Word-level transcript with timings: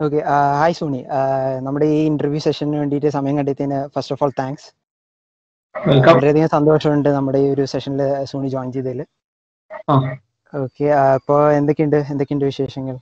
Okay 0.00 0.20
hi 0.60 0.74
Sony 0.78 1.00
നമ്മുടെ 1.66 1.86
ഈ 1.96 1.98
interview 2.10 2.40
സെഷന് 2.44 2.78
വേണ്ടിയിട്ട് 2.80 3.10
സമയം 3.16 3.34
കണ്ടെത്തിയതിന് 3.38 3.78
ഫസ്റ്റ് 3.94 4.14
ഓഫ് 4.14 4.22
ഓൾ 4.24 4.32
താങ്ക്സ് 4.40 4.66
വളരെയധികം 6.08 6.50
സന്തോഷമുണ്ട് 6.54 7.08
നമ്മുടെ 7.16 7.38
ഈ 7.44 7.46
ഒരു 7.54 7.64
സെഷനിൽ 7.72 8.00
സോണി 8.30 8.48
ജോയിൻ 8.54 8.70
ചെയ്തതിൽ. 8.76 9.00
ഓക്കെ 10.52 10.86
അപ്പോൾ 11.16 11.40
എന്തൊക്കെയുണ്ട്? 11.58 11.98
എന്തൊക്കെയുണ്ട് 12.12 12.44
വിശേഷങ്ങൾ? 12.50 12.96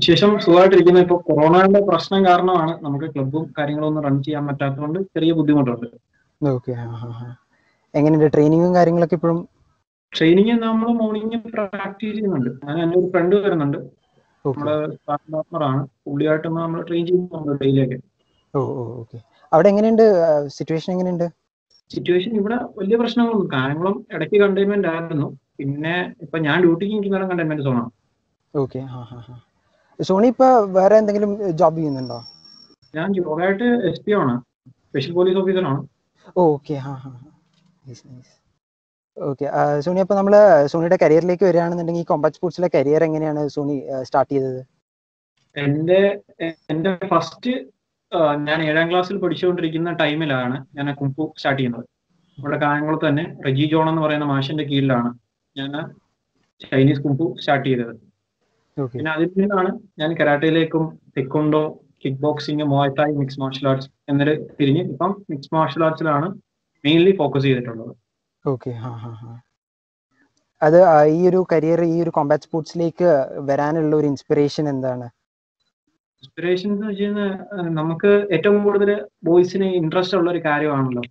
വിശേഷം 0.00 0.30
സുഖമായിട്ടിരിക്കുന്നു. 0.44 1.00
ഇപ്പൊ 1.06 1.16
കൊറോണയുടെ 1.28 1.80
പ്രശ്നം 1.90 2.20
കാരണമാണ് 2.28 2.72
നമുക്ക് 2.86 3.06
ക്ലബും 3.14 3.44
കാര്യങ്ങളും 3.58 3.88
ഒന്നും 3.90 4.04
റൺ 4.06 4.16
ചെയ്യാൻ 4.26 4.44
പറ്റാത്തതുകൊണ്ട് 4.48 4.98
ചെറിയ 5.14 5.32
ബുദ്ധിമുട്ടുണ്ട്. 5.38 5.86
ഓക്കെ 6.40 6.72
എങ്ങനെയുണ്ട്? 7.94 8.28
ട്രെയിനിങ്ങും 8.34 8.72
കാര്യങ്ങളൊക്കെ 8.78 9.16
ഇപ്പോഴും? 9.18 9.38
ട്രെയിനിങ് 10.12 10.56
നമ്മൾ 10.66 10.90
മോർണിംഗ് 11.02 11.38
പ്രാക്ടീസ് 11.54 12.14
ചെയ്യുന്നുണ്ട്. 12.16 12.50
ഞാൻ 12.66 12.76
എന്റെ 12.84 12.96
ഒരു 13.00 13.08
ഫ്രണ്ട് 13.14 13.36
വരുന്നുണ്ട്. 13.44 13.78
നമ്മുടെ 14.44 14.74
പാർട്ട്ണറാണ് 15.08 15.82
പുള്ളിയായിട്ട് 16.04 16.48
നമ്മൾ 16.56 16.80
ട്രെയിൻ 16.82 17.04
ചെയ്യുന്നുണ്ട് 17.06 17.52
ഡെയിലിയൊക്കെ 17.62 17.98
ഓ 18.54 18.60
ഓ 18.74 18.82
ഓക്കെ. 19.00 19.18
അവിടെ 19.52 19.68
എങ്ങനെയുണ്ട്? 19.68 20.04
സിറ്റുവേഷൻ 20.56 20.90
എങ്ങനെയുണ്ട്? 20.94 21.26
സിറ്റുവേഷൻ 21.90 22.32
ഇവിടെ 22.40 22.56
വലിയ 22.78 22.96
പ്രശ്നങ്ങളൊന്നും 22.96 23.50
കായംകുളം 23.52 23.94
ഇടയ്ക്ക് 24.14 24.38
കണ്ടെയ്ൻമെന്റ് 24.42 24.88
ആയിരുന്നു. 24.88 25.28
പിന്നെ 25.58 25.94
ഇപ്പൊ 26.24 26.36
ഞാൻ 26.38 26.56
ഡ്യൂട്ടിക്ക് 26.64 26.94
നിൽക്കുന്ന 26.94 27.28
കണ്ടെയ്ൻമെന്റ് 27.30 27.64
സോണാണ് 27.68 27.90
ഓക്കെ 28.54 28.80
സോണി 29.98 30.28
ഇപ്പൊ 30.34 30.48
വേറെ 30.76 30.96
എന്തെങ്കിലും 31.00 31.30
ജോബ് 31.60 31.78
ചെയ്യുന്നുണ്ടോ? 31.78 32.18
ഞാൻ 32.94 33.08
ജോബായിട്ട് 33.16 33.68
എസ് 33.88 34.02
പി 34.04 34.12
ആണ്. 34.20 34.34
സ്പെഷ്യൽ 34.88 35.14
പോലീസ് 35.14 35.38
ഓഫീസറാണ് 35.40 35.80
ഓക്കെ 36.44 36.76
ഹാ 36.84 36.92
ഹാ 37.02 37.10
നൈസ് 37.84 38.04
നൈസ് 38.08 38.32
ഓക്കെ 39.26 39.46
സോണി 39.84 40.00
അപ്പോൾ 40.02 40.16
നമ്മൾ 40.18 40.34
സോണിയുടെ 40.72 40.98
കരിയറിലേക്ക് 41.02 41.44
വരികയാണെന്നുണ്ടെങ്കിൽ 41.48 42.02
ഈ 42.04 42.08
കോമ്പാക്ട് 42.10 42.38
സ്പോർട്സിലെ 42.38 42.68
കരിയർ 42.76 43.02
എങ്ങനെയാണ് 43.06 43.40
സോണി 43.54 43.76
സ്റ്റാർട്ട് 44.08 44.32
ചെയ്തത്? 44.34 44.60
എന്റെ 45.56 46.00
എന്റെ 46.72 46.90
ഫസ്റ്റ് 47.12 47.52
ഞാൻ 48.48 48.58
ഏഴാം 48.68 48.86
ക്ലാസ്സിൽ 48.90 49.16
പഠിച്ചുകൊണ്ടിരിക്കുന്ന 49.22 49.90
ടൈമിലാണ് 50.02 50.56
ഞാൻ 50.76 50.86
കുംഫു 51.00 51.24
സ്റ്റാർട്ട് 51.38 51.60
ചെയ്യുന്നത്. 51.60 51.86
ഇവിടെ 52.38 52.58
കായംകുളത്ത് 52.64 53.06
തന്നെ 53.08 53.24
റെജി 53.46 53.66
ജോൺ 53.72 53.86
എന്ന് 53.92 54.02
പറയുന്ന 54.04 54.26
മാഷിന്റെ 54.34 54.64
കീഴിലാണ് 54.70 55.10
ഞാൻ 55.56 55.72
ചൈനീസ് 56.60 57.02
കുംഫു 57.06 57.26
സ്റ്റാർട്ട് 57.42 57.66
ചെയ്തത്. 57.68 57.94
പിന്നെ 58.94 59.10
അതിൽ 59.16 59.30
നിന്നാണ് 59.42 59.70
ഞാൻ 60.00 60.10
കരാട്ടയിലേക്കും 60.18 60.84
taekwondo 61.16 61.62
kick 62.02 62.20
boxing 62.24 62.66
muay thai 62.72 63.14
mix 63.20 63.40
martial 63.42 63.66
arts 63.70 63.88
എന്നൊരു 64.10 64.34
തിരിഞ്ഞ് 64.58 64.82
ഇപ്പം 64.92 65.12
മിക്സ് 65.30 65.52
മാർഷൽ 65.56 65.82
ആർട്സിലാണ് 65.86 66.28
മെയിൻലി 66.84 67.12
ഫോക്കസ് 67.20 67.46
ചെയ്തിട്ടുള്ളത്. 67.48 67.92
ഓക്കെ 68.48 68.70
ഹാ 68.82 68.90
ഹാ 69.02 69.10
ഹാ. 69.20 69.30
അത് 70.62 70.78
ആ, 70.84 70.96
ഈ 71.12 71.28
ഒരു 71.28 71.40
കരിയർ 71.52 71.80
ഈ 71.84 71.96
ഒരു 72.02 72.10
കോമ്പാറ്റ് 72.10 72.44
സ്പോർട്സിലേക്ക് 72.44 73.08
വരാനുള്ള 73.48 73.92
ഒരു 73.96 74.06
ഇൻസ്പിറേഷൻ 74.06 74.68
എന്താണ്? 74.68 75.06
ഇൻസ്പിറേഷൻ 76.22 76.68
എന്ന് 76.72 76.86
വെച്ച് 76.86 77.04
കഴിഞ്ഞാൽ 77.04 77.30
നമുക്ക് 77.72 78.10
ഏറ്റവും 78.36 78.58
കൂടുതൽ 78.64 78.90
ബോയ്സിന് 79.24 79.68
ഇൻട്രസ്റ്റ് 79.80 80.16
ഉള്ള 80.18 80.28
ഒരു 80.30 80.42
കാര്യമാണല്ലോ. 80.46 81.04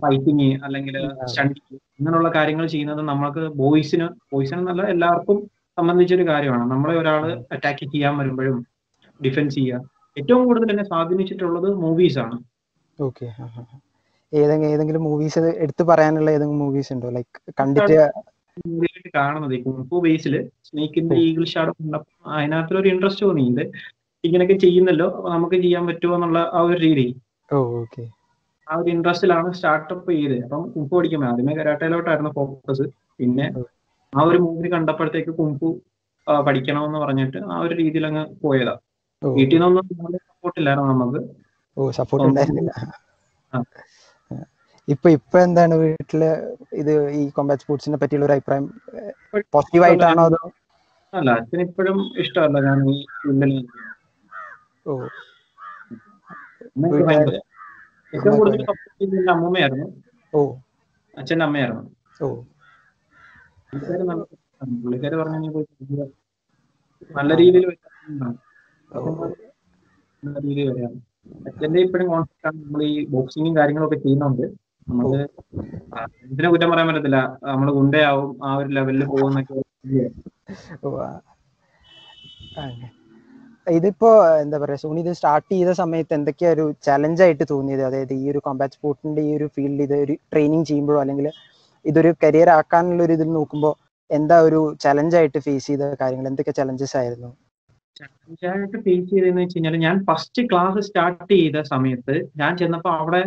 ഫൈറ്റിങ് 0.00 0.48
അല്ലെങ്കിൽ 0.64 0.96
സ്റ്റണ്ടിങ് 1.24 1.66
ഇങ്ങനെയുള്ള 1.98 2.30
കാര്യങ്ങൾ 2.36 2.66
ചെയ്യുന്നത് 2.66 3.02
നമ്മൾക്ക് 3.02 3.42
ബോയ്സിന് 3.60 4.06
ബോയ്സിന് 4.32 4.62
നല്ല 4.68 4.82
എല്ലാവർക്കും 4.94 5.38
സംബന്ധിച്ചൊരു 5.78 6.24
കാര്യമാണ്. 6.28 6.64
നമ്മളെ 6.72 6.94
ഒരാൾ 6.98 7.22
അറ്റാക്ക് 7.52 7.84
ചെയ്യാൻ 7.92 8.14
വരുമ്പോഴും 8.18 8.58
ഡിഫെൻസ് 9.20 9.54
ചെയ്യുക. 9.54 9.80
ഏറ്റവും 10.16 10.42
കൂടുതൽ 10.46 10.70
എന്നെ 10.70 10.84
സ്വാധീനിച്ചിട്ടുള്ളത് 10.84 11.68
മൂവീസ് 11.84 12.18
ആണ്. 12.18 12.36
ഓക്കെ 12.98 13.26
ഏതെങ്കിലും 14.32 14.72
ഏതെങ്കിലും 14.74 15.02
മൂവീസ് 15.06 15.40
എടുത്തു 15.64 15.82
പറയാനുള്ള 15.90 16.28
ഏതെങ്കിലും 16.30 16.60
മൂവീസ് 16.62 16.92
ഉണ്ടോ? 16.94 17.08
ലൈക്ക് 17.16 17.38
കണ്ടിട്ട് 17.58 17.96
കാണുന്നത് 19.14 19.52
ബേസിൽ 19.52 19.62
കുംഫു 19.68 19.96
ബേസിൽ 20.04 20.34
സ്നേക്കിന്റെ 20.68 21.16
ഈഗിൾ 21.24 21.44
ഷാഡോ 21.52 21.72
കണ്ടപ്പോൾ 21.78 22.14
അതിനകത്തൊരു 22.34 22.88
ഇൻട്രസ്റ്റ് 22.92 23.24
തോന്നി 23.26 23.44
ഇത് 23.52 23.64
ഇങ്ങനെയൊക്കെ 24.24 24.56
ചെയ്യുന്നല്ലോ 24.64 25.06
നമുക്ക് 25.32 25.56
ചെയ്യാൻ 25.62 25.84
പറ്റുമോ 25.88 26.14
എന്നുള്ള 26.14 26.40
ആ 26.52 26.62
ഒരു 26.66 26.76
രീതി. 26.84 27.06
ആ 28.66 28.74
ഒരു 28.76 28.88
ഇൻട്രസ്റ്റിലാണ് 28.90 29.48
സ്റ്റാർട്ടപ്പ് 29.52 30.10
ചെയ്തത് 30.12 30.44
അപ്പം 30.44 30.62
കുംഫു 30.74 30.92
പഠിക്കുമ്പോൾ 30.94 31.28
ആദ്യമേ 31.28 31.54
കരാട്ടയിലോട്ടായിരുന്നു 31.58 32.32
ഫോക്കസ് 32.36 32.84
പിന്നെ 33.18 33.46
ആ 34.12 34.22
ഒരു 34.22 34.38
മൂവി 34.44 34.68
കണ്ടപ്പോഴത്തേക്ക് 34.68 35.32
കുംഫു 35.40 35.68
പഠിക്കണമെന്ന് 36.26 36.98
പറഞ്ഞിട്ട് 36.98 37.38
ആ 37.52 37.58
ഒരു 37.58 37.74
രീതിയിൽ 37.74 38.04
അങ്ങ് 38.06 38.24
പോയതാ 38.42 38.74
വീട്ടിൽ 39.22 39.56
നിന്നൊന്നും 39.56 39.86
സപ്പോർട്ട് 40.26 40.58
ഇല്ലായിരുന്നു 40.60 40.92
നമുക്ക്. 40.94 41.20
ഓ 41.76 41.90
സപ്പോർട്ട് 41.98 42.26
ഉണ്ടായിരുന്നില്ല. 42.28 42.72
ഇപ്പൊ 44.92 45.08
ഇപ്പൊ 45.16 45.36
എന്താണ് 45.40 45.74
വീട്ടിൽ 45.82 46.22
ഇത് 46.80 46.90
ഈ 47.18 47.22
കോമ്പാറ്റ് 47.30 47.62
സ്പോർട്സിനെ 47.64 47.98
പറ്റിയുള്ള 48.00 48.26
ഒരു 48.26 48.34
അഭിപ്രായം? 48.36 48.64
പോസിറ്റീവ് 49.54 49.84
ആയിട്ടാണോ 49.86 50.24
അതോ 50.24 50.40
അല്ല 51.12 51.30
അച്ഛന് 51.38 51.62
ഇപ്പോഴും 51.68 51.98
ഇഷ്ടമല്ല 52.22 52.58
ഞാൻ 52.66 52.78
ഓ. 54.86 54.94
ഏറ്റവും 58.12 58.36
കൂടുതൽ 58.38 58.62
അമ്മമ്മയായിരുന്നു. 59.32 59.86
ഓ. 60.32 60.40
അച്ഛന്റെ 61.14 61.44
അമ്മയായിരുന്നു. 61.44 61.84
ഓ. 62.20 62.28
പുള്ളിക്കാര് 64.82 65.16
പറഞ്ഞു 65.20 65.38
"നീ 65.38 65.48
പോയി 65.54 65.66
നല്ല 67.10 67.32
രീതിയിൽ 67.40 67.64
രീതിയിൽ 70.44 70.68
വരാം 70.72 70.92
അച്ഛന്റെ 71.48 71.80
ഇപ്പോഴും 71.86 72.08
കോൺസെപ്റ്റ് 72.08 72.46
ആണ് 72.48 72.58
നമ്മൾ 72.62 72.82
ഈ 72.84 72.94
ബോക്സിങ്ങും 73.06 73.54
കാര്യങ്ങളൊക്കെ 73.56 73.98
ചെയ്യുന്നുണ്ട്. 73.98 74.44
നമുക്ക് 74.90 75.20
ഇതിനെ 76.32 76.48
കുറ്റം 76.52 76.70
പറയാൻ 76.72 76.86
പറ്റത്തില്ല. 76.88 77.18
നമ്മൾ 77.50 77.68
ഗുണ്ടയാവും 77.78 78.30
ആ 78.46 78.50
ഒരു 78.60 78.70
ലെവലിൽ 78.78 79.04
പോകുന്നൊക്കെ. 79.12 79.54
ഇതിപ്പോ 83.78 84.08
എന്താ 84.42 84.56
പറയാ 84.62 84.78
സോണി 84.82 85.00
ഇത് 85.04 85.12
സ്റ്റാർട്ട് 85.18 85.50
ചെയ്ത 85.54 85.72
സമയത്ത് 85.80 86.12
എന്തൊക്കെയാ 86.18 86.50
ഒരു 86.56 86.64
ചലഞ്ച് 86.86 87.22
ആയിട്ട് 87.26 87.44
തോന്നിയത്? 87.52 87.82
അതായത് 87.88 88.14
ഈ 88.20 88.24
ഒരു 88.32 88.40
കോമ്പാറ്റ് 88.46 88.76
സ്പോർട്ടിന്റെ 88.78 89.22
ഈ 89.28 89.30
ഒരു 89.38 89.46
ഫീൽഡിൽ 89.56 89.82
ഇത് 89.86 89.94
ഒരു 90.06 90.14
ട്രെയിനിങ് 90.32 90.66
ചെയ്യുമ്പോഴോ 90.70 90.98
അല്ലെങ്കിൽ 91.02 91.28
ഇതൊരു 91.84 92.10
കരിയർ 92.24 92.48
ആക്കാനുള്ള 92.58 93.02
ഒരു 93.06 93.14
ഇതിൽ 93.18 93.30
നോക്കുമ്പോൾ 93.38 93.74
എന്താ 94.10 94.36
ഒരു 94.48 94.60
ചലഞ്ച് 94.84 95.16
ആയിട്ട് 95.20 95.38
ഫേസ് 95.46 95.66
ചെയ്ത 95.70 95.94
കാര്യങ്ങൾ? 96.02 96.26
എന്തൊക്കെ 96.32 96.52
ചലഞ്ചസ് 96.60 96.96
ആയിരുന്നു? 97.00 97.30
ചലഞ്ചായിട്ട് 98.00 98.76
ഫേസ് 98.86 99.08
ചെയ്തതെന്ന് 99.12 99.42
വെച്ച് 99.44 99.56
കഴിഞ്ഞാൽ 99.56 99.76
ഞാൻ 99.86 99.96
ഫസ്റ്റ് 100.08 100.42
ക്ലാസ് 100.50 100.82
സ്റ്റാർട്ട് 100.88 101.32
ചെയ്ത 101.34 101.60
സമയത്ത് 101.72 102.14
ഞാൻ 102.40 102.52
ചെന്നപ്പോ 102.60 102.90
അവിടെ 103.02 103.22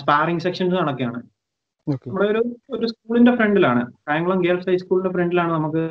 സ്പാറിംഗ് 0.00 0.44
സെക്ഷൻസ് 0.46 0.74
നടക്കുകയാണ്. 0.80 1.20
ഓക്കെ 1.86 2.06
നമ്മുടെ 2.08 2.26
ഒരു 2.32 2.40
ഒരു 2.74 2.86
സ്കൂളിന്റെ 2.92 3.32
ഫ്രണ്ടിലാണ്. 3.38 3.82
കായംകുളം 4.08 4.40
ഗേൾസ് 4.46 4.68
ഹൈസ്കൂളിന്റെ 4.70 5.10
ഫ്രണ്ടിലാണ് 5.16 5.52
നമുക്ക് 5.58 5.82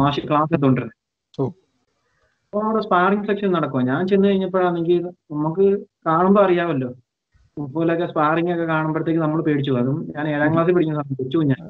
മാഷ് 0.00 0.22
ക്ലാസ് 0.28 0.50
എടുത്തോണ്ടിരുന്നത് 0.54 0.96
ഓ. 1.34 1.44
അപ്പൊ 2.44 2.60
അവിടെ 2.66 2.80
സ്പാറിംഗ് 2.86 3.26
സെക്ഷൻ 3.28 3.50
നടക്കുക 3.56 3.80
ഞാൻ 3.90 4.00
ചെന്ന് 4.10 4.28
കഴിഞ്ഞപ്പോഴാണെങ്കിൽ 4.28 5.02
നമുക്ക് 5.34 5.66
കാണുമ്പോൾ 6.06 6.42
അറിയാമല്ലോ. 6.46 6.90
ഫുട്ബോളൊക്കെ 7.56 8.06
സ്പാറിംഗ് 8.12 8.52
ഒക്കെ 8.54 8.66
കാണുമ്പോഴത്തേക്ക് 8.72 9.22
നമ്മൾ 9.24 9.40
പേടിച്ചു 9.48 9.70
പോകും. 9.70 9.82
അതും 9.84 9.98
ഞാൻ 10.16 10.24
ഏഴാം 10.34 10.52
ക്ലാസ്സിൽ 10.54 10.74
പഠിക്കുന്ന 10.76 11.00
സമയത്ത് 11.00 11.20
പഠിച്ചു 11.20 11.38
ഞാൻ. 11.52 11.62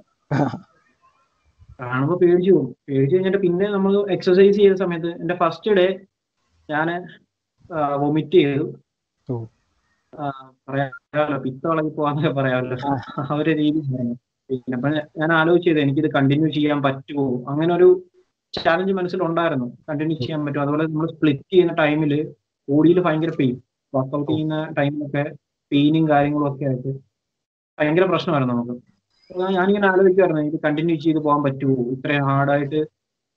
കാണുമ്പോൾ 1.82 2.16
പേടിച്ചു 2.22 2.50
പോകും. 2.54 2.70
പേടിച്ചു 2.88 3.14
കഴിഞ്ഞിട്ട് 3.16 3.40
പിന്നെ 3.46 3.66
നമ്മൾ 3.76 3.92
എക്സസൈസ് 4.16 4.56
ചെയ്ത 4.60 4.76
സമയത്ത് 4.84 5.10
എന്റെ 5.22 5.36
ഫസ്റ്റ് 5.42 5.76
ഡേ 5.78 5.86
ഞാൻ 6.68 6.88
വൊമിറ്റ് 8.02 8.38
ചെയ്തു. 8.42 8.66
പറയാമല്ലോ. 10.68 11.38
പിത്തളകി 11.44 11.90
പോവാന്നൊക്കെ 11.96 12.32
പറയാമല്ലോ. 12.40 12.76
ആ. 12.86 12.92
ഒരു 13.34 13.50
രീതി 13.60 13.80
പിന്നെ 14.50 14.76
അപ്പൊ 14.76 14.88
ഞാൻ 15.20 15.30
ആലോചിച്ചത് 15.32 15.80
എനിക്കിത് 15.80 16.08
കണ്ടിന്യൂ 16.14 16.48
ചെയ്യാൻ 16.48 16.78
പറ്റുമോ 16.82 17.24
അങ്ങനെ 17.48 17.72
ഒരു 17.74 17.88
ചാലഞ്ച് 18.54 18.92
മനസ്സിലുണ്ടായിരുന്നു. 18.92 19.66
കണ്ടിന്യൂ 19.88 20.16
ചെയ്യാൻ 20.22 20.40
പറ്റും 20.46 20.62
അതുപോലെ 20.62 20.84
നമ്മൾ 20.84 21.08
സ്പ്ലിറ്റ് 21.12 21.52
ചെയ്യുന്ന 21.52 21.72
ടൈമിൽ 21.72 22.12
ബോഡിയിൽ 22.68 22.98
ഭയങ്കര 23.00 23.32
പെയിൻ 23.38 23.54
വർക്കൗട്ട് 23.92 24.30
ചെയ്യുന്ന 24.32 24.56
ടൈമിലൊക്കെ 24.78 25.22
പെയിനും 25.72 26.08
കാര്യങ്ങളും 26.08 26.46
ഒക്കെ 26.50 26.64
ആയിട്ട് 26.64 26.92
ഭയങ്കര 27.78 28.04
പ്രശ്നമായിരുന്നു 28.04 28.54
നമുക്ക്. 28.54 28.74
ഞാനിങ്ങനെ 29.54 29.88
ആലോചിക്കുമായിരുന്നു 29.88 30.42
ഇത് 30.42 30.56
കണ്ടിന്യൂ 30.64 30.96
ചെയ്ത് 30.96 31.18
പോകാൻ 31.18 31.40
പറ്റുമോ 31.44 31.76
ഇത്രയും 31.94 32.24
ഹാർഡായിട്ട് 32.24 32.80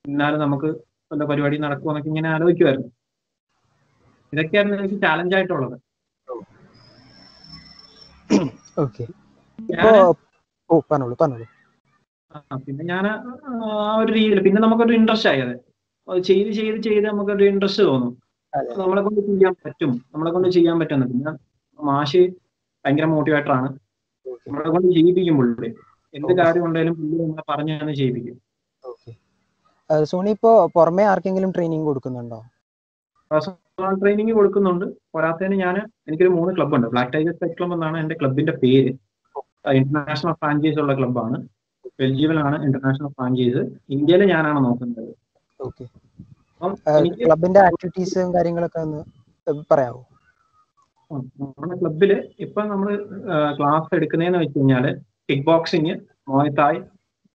എന്നാലും 0.05 0.39
നമുക്ക് 0.39 0.69
വല്ല 1.11 1.23
പരിപാടി 1.23 1.57
നടക്കുമോ 1.57 1.91
എന്നൊക്കെ 1.91 2.09
ഇങ്ങനെ 2.09 2.29
ആലോചിക്കുമായിരുന്നു 2.29 2.89
ഇതൊക്കെയായിരുന്നു 4.33 4.77
എനിക്ക് 4.79 4.97
ചാലഞ്ച് 5.01 5.35
ആയിട്ടുള്ളത്. 5.35 5.75
ഓക്കെ 8.83 9.05
ഓ 10.69 10.79
പറഞ്ഞോളൂ 10.89 11.15
പറഞ്ഞോളൂ. 11.21 11.47
പിന്നെ 12.65 12.83
ഞാൻ 12.91 13.05
ആ 13.07 13.93
ഒരു 14.01 14.11
രീതിയിൽ 14.13 14.39
പിന്നെ 14.45 14.59
നമുക്കൊരു 14.61 14.93
ഇൻട്രസ്റ്റ് 14.99 15.29
ആയത് 15.31 15.53
ചെയ്ത് 16.27 16.49
ചെയ്ത് 16.59 16.79
ചെയ്ത് 16.87 17.05
നമുക്കൊരു 17.07 17.43
ഇൻട്രസ്റ്റ് 17.51 17.83
തോന്നും. 17.89 18.13
നമ്മളെ 18.79 19.01
കൊണ്ട് 19.05 19.19
ചെയ്യാൻ 19.29 19.53
പറ്റും. 19.65 19.91
നമ്മളെ 20.13 20.31
കൊണ്ട് 20.35 20.47
ചെയ്യാൻ 20.55 20.77
പറ്റുന്നു 20.81 21.05
പിന്നെ 21.11 21.31
മാഷ് 21.79 22.23
ഭയങ്കര 22.85 23.05
മോട്ടിവേറ്റർ 23.13 23.51
ആണ്. 23.57 23.69
നമ്മളെ 24.47 24.69
കൊണ്ട് 24.69 24.87
ചെയ്യിപ്പിക്കും 24.95 25.37
പുള്ളി. 25.39 25.69
എന്ത് 26.13 26.31
കാര്യം 26.39 26.63
ഉണ്ടെങ്കിലും 26.67 26.95
പുള്ളി 26.99 27.15
നമ്മളെ 27.23 27.45
പറഞ്ഞു 27.51 27.73
തന്നെ 27.79 27.93
ചെയ്യിപ്പിക്കും 27.99 28.37
സോണി 30.09 30.31
ഇപ്പോ 30.35 30.51
പുറമെ 30.75 31.03
ആർക്കെങ്കിലും 31.11 31.51
ട്രെയിനിങ് 31.55 31.87
കൊടുക്കുന്നുണ്ടോ? 31.87 32.39
പേഴ്സണൽ 33.33 33.95
ട്രെയിനിങ് 34.01 34.33
കൊടുക്കുന്നുണ്ട്. 34.37 34.85
പോരാത്തതിന് 35.13 35.55
ഞാൻ 35.65 35.75
എനിക്കൊരു 36.07 36.31
മൂന്ന് 36.37 36.51
ക്ലബ്ബുണ്ട് 36.57 36.87
ബ്ലാക്ക് 36.93 37.11
ടൈഗർ 37.15 37.35
ഫൈറ്റ് 37.39 37.55
ക്ലബ് 37.59 37.75
എന്നാണ് 37.77 37.97
എന്റെ 38.03 38.15
ക്ലബിന്റെ 38.21 38.53
പേര്. 38.63 38.91
ഇന്റർനാഷണൽ 39.79 40.33
ഫ്രാഞ്ചൈസ് 40.41 40.79
ഉള്ള 40.83 40.93
ക്ലബ്ബാണ് 40.99 41.37
ബെൽജിയമിലാണ് 41.99 42.57
ഇന്റർനാഷണൽ 42.65 43.11
ഫ്രാഞ്ചൈസ് 43.17 43.61
ഇന്ത്യയിൽ 43.95 44.23
ഞാനാണ് 44.33 44.59
നോക്കുന്നത്. 44.67 45.11
ക്ലബിന്റെ 47.23 47.59
ആക്ടിവിറ്റീസും 47.67 48.29
കാര്യങ്ങളൊക്കെ 48.35 48.79
ഒന്ന് 48.83 49.01
പറയാമോ 49.71 50.01
നമ്മുടെ 51.11 51.75
ക്ലബിൽ 51.81 52.11
ഇപ്പൊ 52.45 52.61
നമ്മൾ 52.71 52.89
ക്ലാസ് 53.57 53.89
എടുക്കുന്നതെന്ന് 53.97 54.39
വെച്ച് 54.43 54.57
കഴിഞ്ഞാൽ 54.59 54.85
kick 55.27 55.45
boxing 55.49 55.95
Muay Thai 56.31 56.79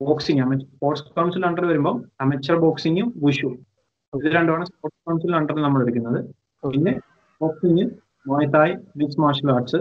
boxing 0.01 0.57
sports 0.63 1.05
council 1.17 1.45
under 1.49 1.65
വരുമ്പോൾ 1.71 1.95
അമച്ചർ 2.25 2.57
ബോക്സിങ്ങും 2.65 3.07
വുഷു 3.25 3.49
ഇത് 4.17 4.27
രണ്ടുമാണ് 4.37 4.65
സ്പോർട്സ് 4.69 4.99
കൗൺസിൽ 5.07 5.35
അണ്ടറിൽ 5.39 5.63
നമ്മൾ 5.65 5.81
എടുക്കുന്നത് 5.85 6.19
പിന്നെ 6.63 6.93
boxing 7.41 7.85
muay thai 8.29 8.73
mix 8.99 9.21
martial 9.23 9.49
arts 9.55 9.79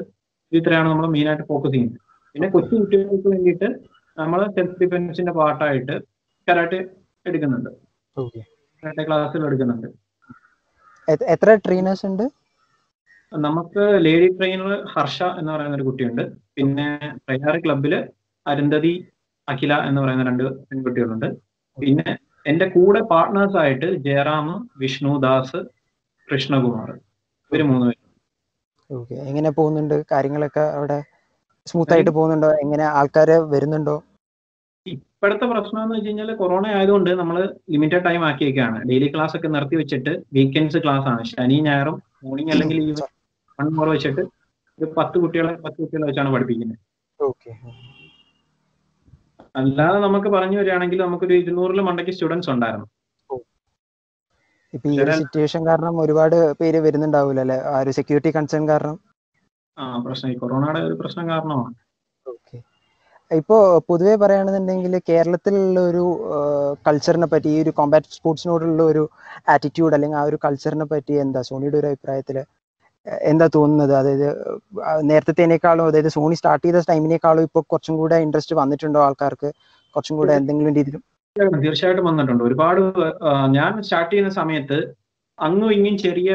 ഇത്രയാണ് 0.58 0.88
നമ്മൾ 0.92 1.06
മെയിൻ 1.14 1.26
ആയിട്ട് 1.30 1.44
ഫോക്കസ് 1.50 1.72
ചെയ്യുന്നത്. 1.74 1.98
പിന്നെ 2.34 2.48
കൊച്ചു 2.54 2.74
കുട്ടികൾക്ക് 2.80 3.28
വേണ്ടിയിട്ട് 3.32 3.68
നമ്മൾ 4.20 4.40
സെൽഫ് 4.56 4.76
ഡിഫൻസിന്റെ 4.82 5.32
പാർട്ടായിട്ട് 5.38 5.94
കരാട്ടെ 6.48 6.80
എടുക്കുന്നുണ്ട്. 7.28 7.70
കരാട്ടെ 8.82 9.04
ക്ലാസ്സുകൾ 9.08 9.46
എടുക്കുന്നുണ്ട്. 9.50 9.88
എത്ര 11.34 11.54
ട്രെയിനേഴ്സ് 11.66 12.04
ഉണ്ട്? 12.10 12.24
നമുക്ക് 13.32 13.84
ലേഡി 14.06 14.26
ട്രെയിനർ 14.38 14.72
ഹർഷ 14.94 15.18
എന്ന് 15.40 15.50
പറയുന്ന 15.52 15.78
ഒരു 15.78 15.86
കുട്ടിയുണ്ട്. 15.88 16.24
പിന്നെ 16.56 16.88
പ്രയാറ് 17.26 17.58
ക്ലബിൽ 17.64 17.94
അരുന്ധതി 18.46 18.94
അഖില 19.48 19.72
എന്ന് 19.88 20.00
പറയുന്ന 20.02 20.24
രണ്ട് 20.30 20.44
പെൺകുട്ടികളുണ്ട്. 20.68 21.28
പിന്നെ 21.78 22.10
എന്റെ 22.46 22.66
കൂടെ 22.74 23.00
പാർട്ട്നേഴ്സ് 23.12 23.56
ആയിട്ട് 23.56 23.88
ജയറാം 24.06 24.46
വിഷ്ണുദാസ് 24.76 25.58
കൃഷ്ണകുമാർ. 26.28 26.88
ഇവർ 27.52 27.62
മൂന്ന് 27.70 27.86
പേര്. 27.86 28.00
ഓക്കെ 28.90 29.14
എങ്ങനെ 29.30 29.50
പോകുന്നുണ്ട്? 29.50 29.96
കാര്യങ്ങളൊക്കെ 30.12 30.64
അവിടെ 30.78 30.98
സ്മൂത്ത് 31.66 31.92
ആയിട്ട് 31.94 32.10
പോകുന്നുണ്ടോ? 32.10 32.48
എങ്ങനെ 32.64 32.84
ആൾക്കാര് 32.98 33.36
വരുന്നുണ്ടോ? 33.52 33.96
ഇപ്പോഴത്തെ 34.86 35.46
പ്രശ്നം 35.52 35.80
എന്ന് 35.82 35.94
വെച്ച് 35.96 36.08
കഴിഞ്ഞാൽ 36.08 36.30
കൊറോണ 36.40 36.64
ആയതുകൊണ്ട് 36.76 37.10
നമ്മൾ 37.20 37.36
ലിമിറ്റഡ് 37.72 38.04
ടൈം 38.06 38.22
ആക്കിയേക്കാണ്. 38.28 38.78
ഡെയിലി 38.88 39.08
ക്ലാസ് 39.14 39.34
ഒക്കെ 39.36 39.48
നിർത്തി 39.48 39.76
വെച്ചിട്ട് 39.80 40.12
വീക്കെൻഡ്സ് 40.36 40.78
ക്ലാസ് 40.84 41.06
ആണ്. 41.12 41.22
ശനി 41.24 41.58
ഞായറും 41.66 41.96
മോർണിംഗ് 42.24 42.52
അല്ലെങ്കിൽ 42.54 42.78
ഈവനിങ് 42.82 43.08
വൺ 43.58 43.68
മോർ 43.76 43.88
വെച്ചിട്ട് 43.88 44.22
ഒരു 44.78 44.88
പത്ത് 44.98 45.16
കുട്ടികളെ 45.22 45.52
പത്ത് 45.64 45.78
കുട്ടികളെ 45.82 46.06
വെച്ചാണ് 46.10 46.32
പഠിപ്പിക്കുന്നത്. 46.34 46.78
അല്ലാതെ 49.54 49.98
നമുക്ക് 49.98 50.28
പറഞ്ഞു 50.28 50.58
വരികയാണെങ്കിൽ 50.58 50.98
നമുക്കൊരു 50.98 51.34
ഇരുന്നൂറിൽ 51.34 51.80
മണ്ടയ്ക്ക് 51.80 52.12
സ്റ്റുഡൻസ് 52.16 52.50
ഉണ്ടായിരുന്നു. 52.50 52.88
ഇപ്പൊ 54.74 54.86
ഈ 54.90 54.98
ഒരു 55.00 55.12
സിറ്റുവേഷൻ 55.12 55.66
കാരണം 55.66 55.94
ഒരുപാട് 56.00 56.36
പേര് 56.60 56.78
വരുന്നുണ്ടാവൂല 56.84 57.40
അല്ലെ? 57.40 57.56
ആ 57.70 57.80
ഒരു 57.80 57.90
സെക്യൂരിറ്റി 57.90 58.30
കൺസേൺ 58.30 58.68
കാരണം. 58.68 58.94
ആ 59.78 59.98
പ്രശ്നം. 60.04 60.30
ഈ 60.32 60.36
കൊറോണയുടെ 60.38 60.80
ഒരു 60.80 60.96
പ്രശ്നം 61.00 61.24
കാരണമാണ്. 61.28 61.74
ഓക്കെ. 62.26 62.56
ഇപ്പോ 63.30 63.56
പൊതുവെ 63.88 64.14
പറയുകയാണെന്നുണ്ടെങ്കിൽ 64.16 64.94
കേരളത്തിലുള്ള 65.08 65.80
ഒരു 65.80 66.04
കൾച്ചറിനെ 66.86 67.26
പറ്റി 67.26 67.48
ഈ 67.48 67.62
ഒരു 67.62 67.70
കോമ്പാറ്റ് 67.70 68.16
സ്പോർട്സിനോടുള്ള 68.16 68.82
ഒരു 68.82 69.02
ആറ്റിറ്റ്യൂഡ് 69.48 69.94
അല്ലെങ്കിൽ 69.94 70.18
ആ 70.18 70.22
ഒരു 70.22 70.38
കൾച്ചറിനെ 70.44 70.84
പറ്റി 70.84 71.12
എന്താ? 71.12 71.42
സോണിയുടെ 71.42 71.78
ഒരു 71.78 71.86
അഭിപ്രായത്തിൽ? 71.86 72.38
എന്താ 73.30 73.46
തോന്നുന്നത്? 73.56 73.92
അതായത് 74.00 74.28
നേരത്തേനേക്കാളും 75.10 75.86
അതായത് 75.90 76.10
സോണി 76.16 76.36
സ്റ്റാർട്ട് 76.40 76.64
ചെയ്ത 76.66 76.80
ടൈമിനേക്കാളും 76.90 77.46
ഇപ്പൊ 77.48 77.60
കുറച്ചും 77.72 77.94
കൂടെ 78.00 78.16
ഇൻട്രസ്റ്റ് 78.24 78.56
വന്നിട്ടുണ്ടോ 78.60 79.00
ആൾക്കാർക്ക്? 79.06 79.48
കുറച്ചും 79.94 80.16
കൂടെ 80.20 80.32
എന്തെങ്കിലും 80.40 80.74
രീതിയിലും? 80.78 81.02
തീർച്ചയായിട്ടും 81.64 82.06
വന്നിട്ടുണ്ട്. 82.10 82.42
ഒരുപാട് 82.48 82.80
ഞാൻ 83.56 83.72
സ്റ്റാർട്ട് 83.86 84.10
ചെയ്യുന്ന 84.12 84.32
സമയത്ത് 84.40 84.78
അങ്ങും 85.38 85.70
ഇങ്ങും 85.76 85.94
ചെറിയ 86.04 86.30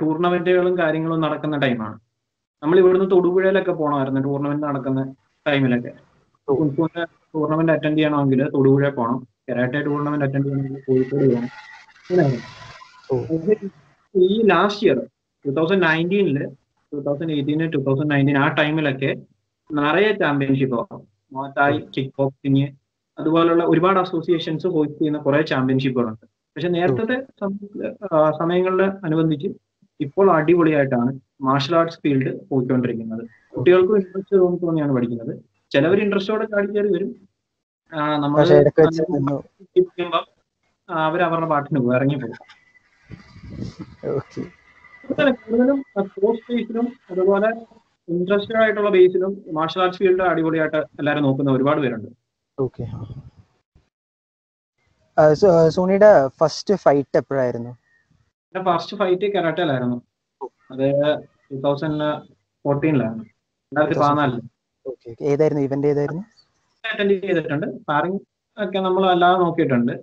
ടൂർണമെന്റുകളും 0.00 0.74
കാര്യങ്ങളും 0.82 1.22
നടക്കുന്ന 1.26 1.56
ടൈമാണ്. 1.64 1.96
നമ്മൾ 2.62 2.76
ഇവിടുന്ന് 2.82 3.08
തൊടുപുഴയിലൊക്കെ 3.14 3.72
പോകണമായിരുന്നു 3.80 4.20
ടൂർണമെന്റ് 4.26 4.66
നടക്കുന്ന 4.68 5.00
ടൈമിലൊക്കെ. 5.46 5.92
ടൂർണമെന്റ് 7.34 7.72
അറ്റൻഡ് 7.74 7.98
ചെയ്യണമെങ്കിൽ 7.98 8.40
തൊടുപുഴ 8.54 8.88
പോകണം 8.98 9.18
കരാട്ടെ 9.48 9.80
ടൂർണമെന്റ് 9.88 10.24
അറ്റൻഡ് 10.26 10.46
ചെയ്യണമെങ്കിൽ 10.46 10.82
കോഴിക്കോട് 10.86 11.24
പോകണം 11.32 11.50
ഈ 14.14 14.28
ലാസ്റ്റ് 14.52 14.84
ഇയർ 14.86 14.98
ടൂ 15.46 15.52
തൗസൻഡ് 15.58 15.84
നയന്റീനിൽ 15.88 16.38
ടൂ 16.92 16.98
തൗസൻഡ് 17.08 17.34
എയ്റ്റീന് 17.36 17.66
ടൂ 17.74 17.80
തൗസൻഡ് 17.86 18.10
നയന്റീൻ 18.14 18.38
ആ 18.44 18.46
ടൈമിലൊക്കെ 18.60 19.10
നിറയെ 19.70 20.10
ചാമ്പ്യൻഷിപ്പ് 20.22 20.80
മോത്തായി 21.32 21.78
കിക്ക് 21.94 22.12
ബോക്സിങ് 22.18 22.66
അതുപോലുള്ള 23.18 23.62
ഒരുപാട് 23.72 23.98
അസോസിയേഷൻസ് 24.04 24.66
ഹോസ്റ്റ് 24.74 24.98
ചെയ്യുന്ന 24.98 25.18
കുറെ 25.26 25.40
ചാമ്പ്യൻഷിപ്പുകളുണ്ട് 25.52 26.26
പക്ഷെ 26.56 26.68
നേരത്തെ 26.76 27.16
സമയങ്ങളിലെ 28.40 28.86
അനുബന്ധിച്ച് 29.06 29.48
ഇപ്പോൾ 30.00 30.26
അടിപൊളിയായിട്ടാണ് 30.36 31.10
മാർഷൽ 31.46 31.74
ആർട്സ് 31.78 31.98
ഫീൽഡ് 32.02 32.30
പോയിക്കൊണ്ടിരിക്കുന്നത്. 32.48 33.22
കുട്ടികൾക്കും 33.54 33.96
ഇൻട്രസ്റ്റ് 34.00 34.40
തോന്നി 34.42 34.58
തോന്നിയാണ് 34.64 34.92
പഠിക്കുന്നത്. 34.96 35.32
ചിലവർ 35.72 35.98
ഇൻട്രസ്റ്റോടെ 36.04 36.46
ചാടി 36.52 36.68
കയറി 36.74 36.90
വരും. 36.96 37.10
നമ്മൾ 38.22 38.40
അവർ 40.88 41.20
അവരുടെ 41.26 41.48
പാട്ടിന് 41.52 41.78
പോകും 41.82 41.94
ഇറങ്ങി 41.98 42.16
പോകും 42.22 42.36
കൂടുതലും 45.08 45.78
സ്പോർട്സ് 46.10 46.44
ബേസിലും 46.50 46.86
അതുപോലെ 47.12 47.50
ഇൻട്രസ്റ്റഡ് 48.08 48.58
ആയിട്ടുള്ള 48.62 48.90
ബേസിലും 48.96 49.32
മാർഷൽ 49.58 49.80
ആർട്സ് 49.84 50.00
ഫീൽഡ് 50.02 50.24
അടിപൊളിയായിട്ട് 50.32 50.80
എല്ലാവരും 51.00 51.24
നോക്കുന്ന 51.26 51.56
ഒരുപാട് 51.56 51.80
പേരുണ്ട്. 51.84 52.10
ഓക്കെ 52.58 52.84
സോണിയുടെ 55.76 56.10
ഫസ്റ്റ് 56.40 56.74
ഫൈറ്റ് 56.82 57.18
എപ്പോഴായിരുന്നു? 57.20 57.72
എന്റെ 58.48 58.62
ഫസ്റ്റ് 58.68 58.96
ഫൈറ്റ് 59.00 59.26
കരാട്ടയിലായിരുന്നു. 59.34 59.98
അത് 60.72 60.86
ടൂ 61.48 61.56
തൗസൻഡ് 61.66 62.08
ഫോർട്ടീനിലായിരുന്നു 62.64 63.24
രണ്ടായിരത്തി 63.72 64.00
പതിനാലിൽ. 64.02 64.40
ഏതായിരുന്നു? 65.32 65.62
ഇവന്റ് 65.68 65.88
ഏതായിരുന്നു? 65.92 66.24
അറ്റൻഡ് 66.84 67.14
ചെയ്തിട്ടുണ്ട്. 67.22 67.66
സ്പാറിംഗ് 67.80 68.20
ഒക്കെ 68.56 68.78
നമ്മൾ 68.86 69.04
അല്ലാതെ 69.12 69.38
നോക്കിയിട്ടുണ്ട്. 69.44 69.94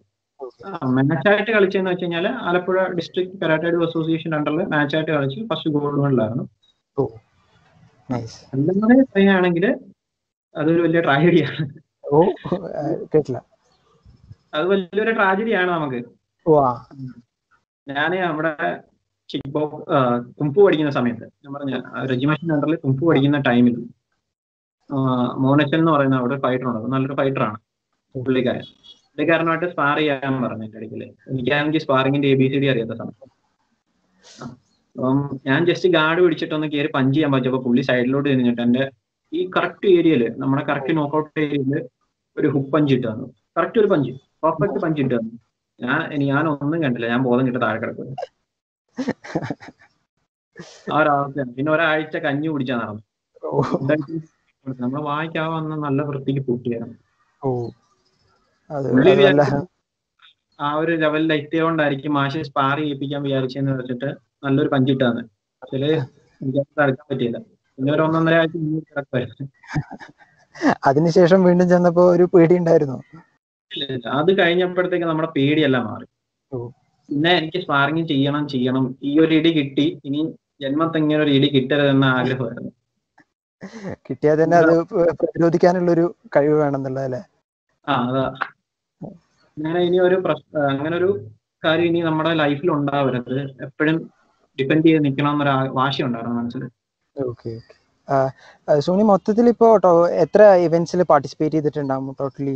മാച്ചായിട്ട് 1.07 1.51
കളിച്ചെന്ന് 1.51 1.91
വെച്ച് 1.91 2.03
കഴിഞ്ഞാൽ 2.03 2.25
ആലപ്പുഴ 2.47 2.83
ഡിസ്ട്രിക്ട് 2.97 3.38
കരാട്ടേഡ് 3.41 3.83
അസോസിയേഷൻ 3.88 4.35
അണ്ടറിൽ 4.35 4.61
മാച്ചായിട്ട് 4.73 5.11
കളിച്ച് 5.11 5.47
ഫസ്റ്റ് 5.50 5.71
ഗോൾഡ് 5.75 6.01
മെഡലായിരുന്നു 6.03 6.45
അല്ലെന്ന് 8.53 8.88
പറയുകയാണെങ്കിൽ 8.88 9.65
അതൊരു 10.55 10.81
വലിയ 10.81 11.01
ട്രാജഡിയാണ് 11.01 11.63
ഓ 12.11 12.21
കേട്ടില്ല. 13.13 13.38
അത് 14.53 14.65
വലിയൊരു 14.71 15.11
ട്രാജഡിയാണ് 15.11 15.71
നമുക്ക്. 15.71 16.00
ഞാൻ 17.88 18.11
നമ്മുടെ 18.25 18.53
കിക്ക് 19.29 19.49
ബോക്സ് 19.49 19.85
കുംഫു 20.39 20.59
പഠിക്കുന്ന 20.65 20.91
സമയത്ത് 20.97 21.25
ഞാൻ 21.44 21.51
പറഞ്ഞ 21.53 21.75
റെജിമേഷൻ 22.09 22.53
അണ്ടറിൽ 22.56 22.75
കുംഫു 22.85 23.03
പഠിക്കുന്ന 23.09 23.39
ടൈമിൽ 23.49 23.75
മോനച്ചൻ 25.44 25.79
എന്ന് 25.79 25.91
പറയുന്ന 25.91 26.15
അവിടെ 26.15 26.38
ഫൈറ്റർ 26.39 26.67
ഉണ്ട്. 26.69 26.91
നല്ലൊരു 26.94 27.15
ഫൈറ്റർ 27.21 27.44
ആണ്. 27.44 27.57
പുള്ളിക്കാരൻ. 28.15 28.67
പുള്ളിക്കാരനുമായിട്ട് 29.18 29.68
സ്പാർ 29.74 29.95
ചെയ്യാൻ 30.00 30.36
പറഞ്ഞു 30.44 30.65
എന്റെ 30.68 30.77
ഇടയ്ക്കിൽ 30.80 31.01
എനിക്കാണെങ്കിൽ 31.31 31.81
സ്പാറിങ്ങിന്റെ 31.83 32.30
എ 32.30 32.38
ബി 32.39 32.48
സി 32.54 32.60
ഡി 32.63 32.68
അറിയാത്ത 32.74 32.95
സമയം 33.01 33.30
അപ്പം 34.95 35.18
ഞാൻ 35.47 35.59
ജസ്റ്റ് 35.69 35.90
ഗാർഡ് 35.95 36.21
പിടിച്ചിട്ടൊന്ന് 36.23 36.68
കയറി 36.73 36.90
പഞ്ച് 36.97 37.16
ചെയ്യാൻ 37.16 37.31
പറ്റും 37.35 37.61
പുള്ളി 37.66 37.83
സൈഡിലോട്ട് 37.90 38.28
തിരിഞ്ഞിട്ട് 38.30 38.61
എന്റെ 38.66 38.83
ഈ 39.31 39.42
കറക്റ്റ് 39.56 39.87
ഏരിയയിൽ 39.97 40.23
നമ്മുടെ 40.42 40.64
കറക്റ്റ് 40.69 40.94
നോക്കൗട്ട് 40.99 41.31
ഏരിയയിൽ 41.45 41.73
ഒരു 42.37 42.47
ഹുക്ക് 42.54 42.71
പഞ്ച് 42.76 42.92
ഇട്ട് 42.95 43.07
തന്നു. 43.07 43.26
കറക്റ്റ് 43.57 43.80
ഒരു 43.81 43.90
പഞ്ച് 43.94 44.11
പെർഫെക്റ്റ് 44.44 44.80
പഞ്ച് 44.83 44.99
ഇട്ട് 45.04 45.14
തന്നു. 45.16 45.33
ഞാൻ 45.80 45.99
ഞാൻ 46.30 46.44
ഒന്നും 46.52 46.80
കണ്ടില്ല 46.83 47.07
ഞാൻ 47.14 47.21
ബോധം 47.28 47.44
കിട്ട 47.47 47.59
താഴെ 47.64 47.78
കിടക്കുന്നു 47.83 48.14
ആ 50.87 50.99
ഒരവസ്ഥയാണ് 50.99 51.52
പിന്നെ 51.57 51.71
ഒരാഴ്ച 51.76 52.18
കഞ്ഞി 52.26 52.47
കുടിച്ചാൽ 52.54 52.80
നടന്നു. 52.81 53.04
നമ്മൾ 54.83 54.99
വായിക്കാവുന്ന 55.09 55.76
നല്ല 55.85 56.02
വൃത്തിക്ക് 56.09 56.44
പൂട്ടിയായിരുന്നു 56.47 56.97
ആ 60.59 60.69
ഒരു 60.79 60.93
ലെവലിൽ 61.03 61.31
എത്തിയതുകൊണ്ടായിരിക്കും 61.37 62.13
മാഷ് 62.17 62.41
സ്പാർ 62.49 62.75
ചെയ്യിപ്പിക്കാൻ 62.79 63.21
വിചാരിച്ചെന്ന് 63.27 63.73
വെച്ചിട്ട് 63.79 64.09
നല്ലൊരു 64.43 64.69
പഞ്ചിട്ടാണ് 64.75 65.21
ചില 65.61 65.83
എനിക്ക് 66.41 66.61
തടുക്കാൻ 66.79 67.05
പറ്റിയില്ല. 67.09 67.37
പിന്നെ 67.77 67.91
ഒരു 67.95 68.03
ഒന്നൊന്നര 68.05 68.35
ആഴ്ച 68.41 68.55
കിടക്കുമായിരുന്നു 68.89 69.45
അതിനുശേഷം 70.87 71.39
വീണ്ടും 71.47 71.67
ചെന്നപ്പോ 71.69 72.03
ഒരു 72.15 72.25
പേടി 72.33 72.55
ഉണ്ടായിരുന്നു. 72.61 72.97
അത് 74.19 74.31
കഴിഞ്ഞപ്പോഴത്തേക്ക് 74.39 75.07
നമ്മുടെ 75.11 75.29
പേടിയെല്ലാം 75.37 75.85
മാറി. 75.89 76.07
പിന്നെ 77.09 77.31
എനിക്ക് 77.39 77.59
സ്പാറിങ് 77.63 78.03
ചെയ്യണം 78.11 78.43
ചെയ്യണം. 78.53 78.85
ഈ 79.03 79.13
ഒരു 79.19 79.33
ഇടി 79.39 79.51
കിട്ടി. 79.57 79.87
ഇനി 80.07 80.21
ജന്മത്തെ 80.63 80.97
ഇങ്ങനെ 81.03 81.21
ഒരു 81.23 81.31
ഇടി 81.37 81.47
കിട്ടരുതെന്ന 81.55 82.05
ആഗ്രഹമായിരുന്നു. 82.17 82.71
കിട്ടിയാൽ 84.07 84.37
തന്നെ 84.39 84.55
അത് 84.57 84.73
പ്രതിരോധിക്കാനുള്ള 85.21 85.89
ഒരു 85.91 86.05
കഴിവ് 86.35 86.57
വേണമെന്നുള്ള 86.61 87.01
അല്ലേ 87.07 87.21
ആ 87.87 87.95
അതാ. 88.07 88.25
അങ്ങനെ 89.57 89.80
ഇനി 89.88 89.98
ഒരു 90.07 90.18
പ്രശ്ന 90.26 90.62
അങ്ങനെ 90.74 90.95
ഒരു 91.00 91.10
കാര്യം 91.64 91.88
ഇനി 91.90 92.00
നമ്മുടെ 92.07 92.31
ലൈഫിൽ 92.42 92.69
ഉണ്ടാവരുത്. 92.78 93.38
എപ്പോഴും 93.66 93.98
ഡിപെൻഡ് 94.60 94.86
ചെയ്ത് 94.88 95.04
നിൽക്കണം 95.06 95.33
എന്നൊരു 95.36 95.74
വാശി 95.80 96.02
ഉണ്ടായിരുന്നു 96.07 96.38
മനസ്സിൽ 96.40 96.64
ഓക്കെ 97.16 97.52
സോണി 98.86 99.04
മൊത്തത്തിൽ 99.12 99.45
ഇപ്പോ 99.54 99.68
എത്ര 100.24 100.42
ഇവന്റ്സിൽ 100.66 101.02
പാർട്ടിസിപ്പേറ്റ് 101.12 101.56
ചെയ്തിട്ടുണ്ടാവും 101.57 102.16
ടോട്ടലി 102.22 102.56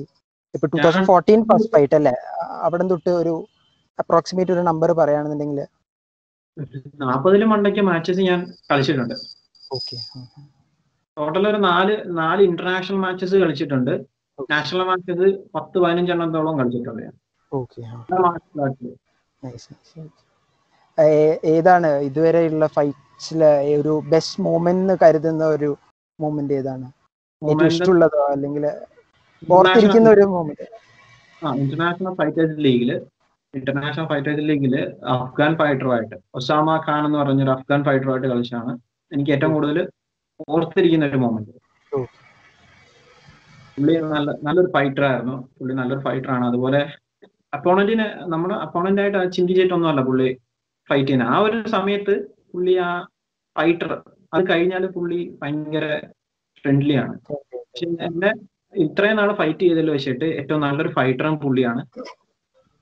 ഇപ്പൊ 0.56 0.66
two 0.72 0.78
thousand 0.86 1.08
fourteen 1.12 1.42
first 1.50 1.72
fight 1.76 1.96
അല്ലേ? 2.00 2.14
അവിടെ 2.66 2.84
തൊട്ട് 2.92 3.12
ഒരു 3.22 3.34
അപ്രോക്സിമേറ്റ് 4.00 4.52
ഒരു 4.56 4.64
നമ്പർ 4.70 4.90
പറയുകയാണെന്നുണ്ടെങ്കിൽ 5.00 5.60
നാൽപ്പതിലും 7.06 7.50
മണ്ടയ്ക്ക് 7.54 7.82
മാച്ചസ് 7.90 8.22
ഞാൻ 8.30 8.40
കളിച്ചിട്ടുണ്ട്. 8.70 9.16
ഓക്കെ 9.72 9.98
ടോട്ടൽ 11.18 11.44
ഒരു 11.52 11.60
നാല് 11.70 11.94
നാല് 12.22 12.42
ഇന്റർനാഷണൽ 12.50 13.00
മാച്ചസ് 13.06 13.36
കളിച്ചിട്ടുണ്ട്. 13.44 13.94
നാഷണൽ 14.52 14.84
മാച്ചസ് 14.90 15.28
പത്ത് 15.56 15.78
പതിനഞ്ചെണ്ണത്തോളം 15.84 16.56
കളിച്ചിട്ടുണ്ട് 16.60 17.02
ഞാൻ. 17.04 17.16
ഏതാണ് 21.52 21.90
ഇതുവരെയുള്ള 22.08 22.68
ഫൈറ്റ്സിലെ 22.76 23.50
ഒരു 23.80 23.94
ബെസ്റ്റ് 24.12 24.42
മൂമെന്റ് 24.46 24.84
എന്ന് 24.84 24.96
കരുതുന്ന 25.04 25.44
ഒരു 25.56 25.70
മൂമെന്റ് 26.20 26.56
ഏതാണ്? 26.60 26.88
ഏറ്റവും 27.42 27.68
ഇഷ്ടമുള്ളതോ 27.72 28.22
അല്ലെങ്കിൽ 28.34 28.64
ഓർത്തിരിക്കുന്ന 29.44 30.08
ഒരു 30.16 30.26
മൂമെന്റ് 30.34 30.68
ആ 31.42 31.50
ഇന്റർനാഷണൽ 31.62 32.14
ഫൈറ്റേഴ്സ് 32.20 32.58
ലീഗിൽ 32.66 32.92
ഇന്റർനാഷണൽ 33.54 34.08
ഫൈറ്റേഴ്സ് 34.12 34.46
ലീഗിൽ 34.50 34.74
അഫ്ഗാൻ 35.16 35.52
ഫൈറ്ററുമായിട്ട് 35.60 36.16
ഒസാമ 36.34 36.78
ഖാൻ 36.86 37.02
എന്ന് 37.08 37.18
പറഞ്ഞൊരു 37.22 37.54
അഫ്ഗാൻ 37.56 37.82
ഫൈറ്ററുമായിട്ട് 37.88 38.30
കളിച്ചാണ് 38.34 38.74
എനിക്ക് 39.12 39.32
ഏറ്റവും 39.36 39.54
കൂടുതൽ 39.56 39.78
ഓർത്തിരിക്കുന്ന 40.48 41.06
ഒരു 41.12 41.20
മൊമെന്റ്. 41.24 41.54
പുള്ളി 43.78 43.94
നല്ല 44.14 44.30
നല്ലൊരു 44.46 44.70
ഫൈറ്റർ 44.76 45.04
ആയിരുന്നു. 45.10 45.36
പുള്ളി 45.58 45.74
നല്ലൊരു 45.80 46.02
ഫൈറ്റർ 46.08 46.30
ആണ്. 46.36 46.46
അതുപോലെ 46.50 46.82
അപ്പോണന്റിനെ 47.58 48.08
നമ്മൾ 48.34 48.50
അപ്പോണന്റ് 48.66 49.02
ആയിട്ട് 49.02 49.20
ചിന്തിച്ചിട്ടൊന്നും 49.36 49.90
അല്ല 49.92 50.02
പുള്ളി 50.10 50.30
ഫൈറ്റ് 50.90 51.08
ചെയ്യുന്നത് 51.08 51.32
ആ 51.34 51.38
ഒരു 51.48 51.58
സമയത്ത് 51.76 52.14
പുള്ളി 52.54 52.74
ആ 52.88 52.90
ഫൈറ്റർ 53.56 53.92
അത് 54.34 54.44
കഴിഞ്ഞാൽ 54.52 54.84
പുള്ളി 54.96 55.20
ഭയങ്കര 55.42 55.86
ഫ്രണ്ട്ലി 56.60 56.96
ആണ്. 57.04 57.14
പക്ഷെ 57.30 57.88
എന്നെ 58.08 58.32
ഇത്രയും 58.86 59.18
നാൾ 59.20 59.30
ഫൈറ്റ് 59.42 59.64
ചെയ്തതിൽ 59.66 59.90
വെച്ചിട്ട് 59.96 60.28
ഏറ്റവും 60.40 60.62
നല്ലൊരു 60.66 60.92
ഫൈറ്ററും 60.98 61.36
പുള്ളിയാണ്. 61.44 61.84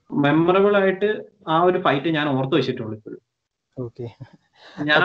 മെമ്മറബിൾ 0.10 0.74
ആയിട്ട് 0.82 1.10
ആ 1.54 1.58
ഒരു 1.70 1.80
ഫൈറ്റ് 1.86 2.10
ഞാൻ 2.18 2.28
ഓർത്തു 2.36 2.56
വെച്ചിട്ടുള്ളൂ 2.58 2.96
ഇപ്പോഴും. 2.98 3.22
ഞാൻ 4.90 5.02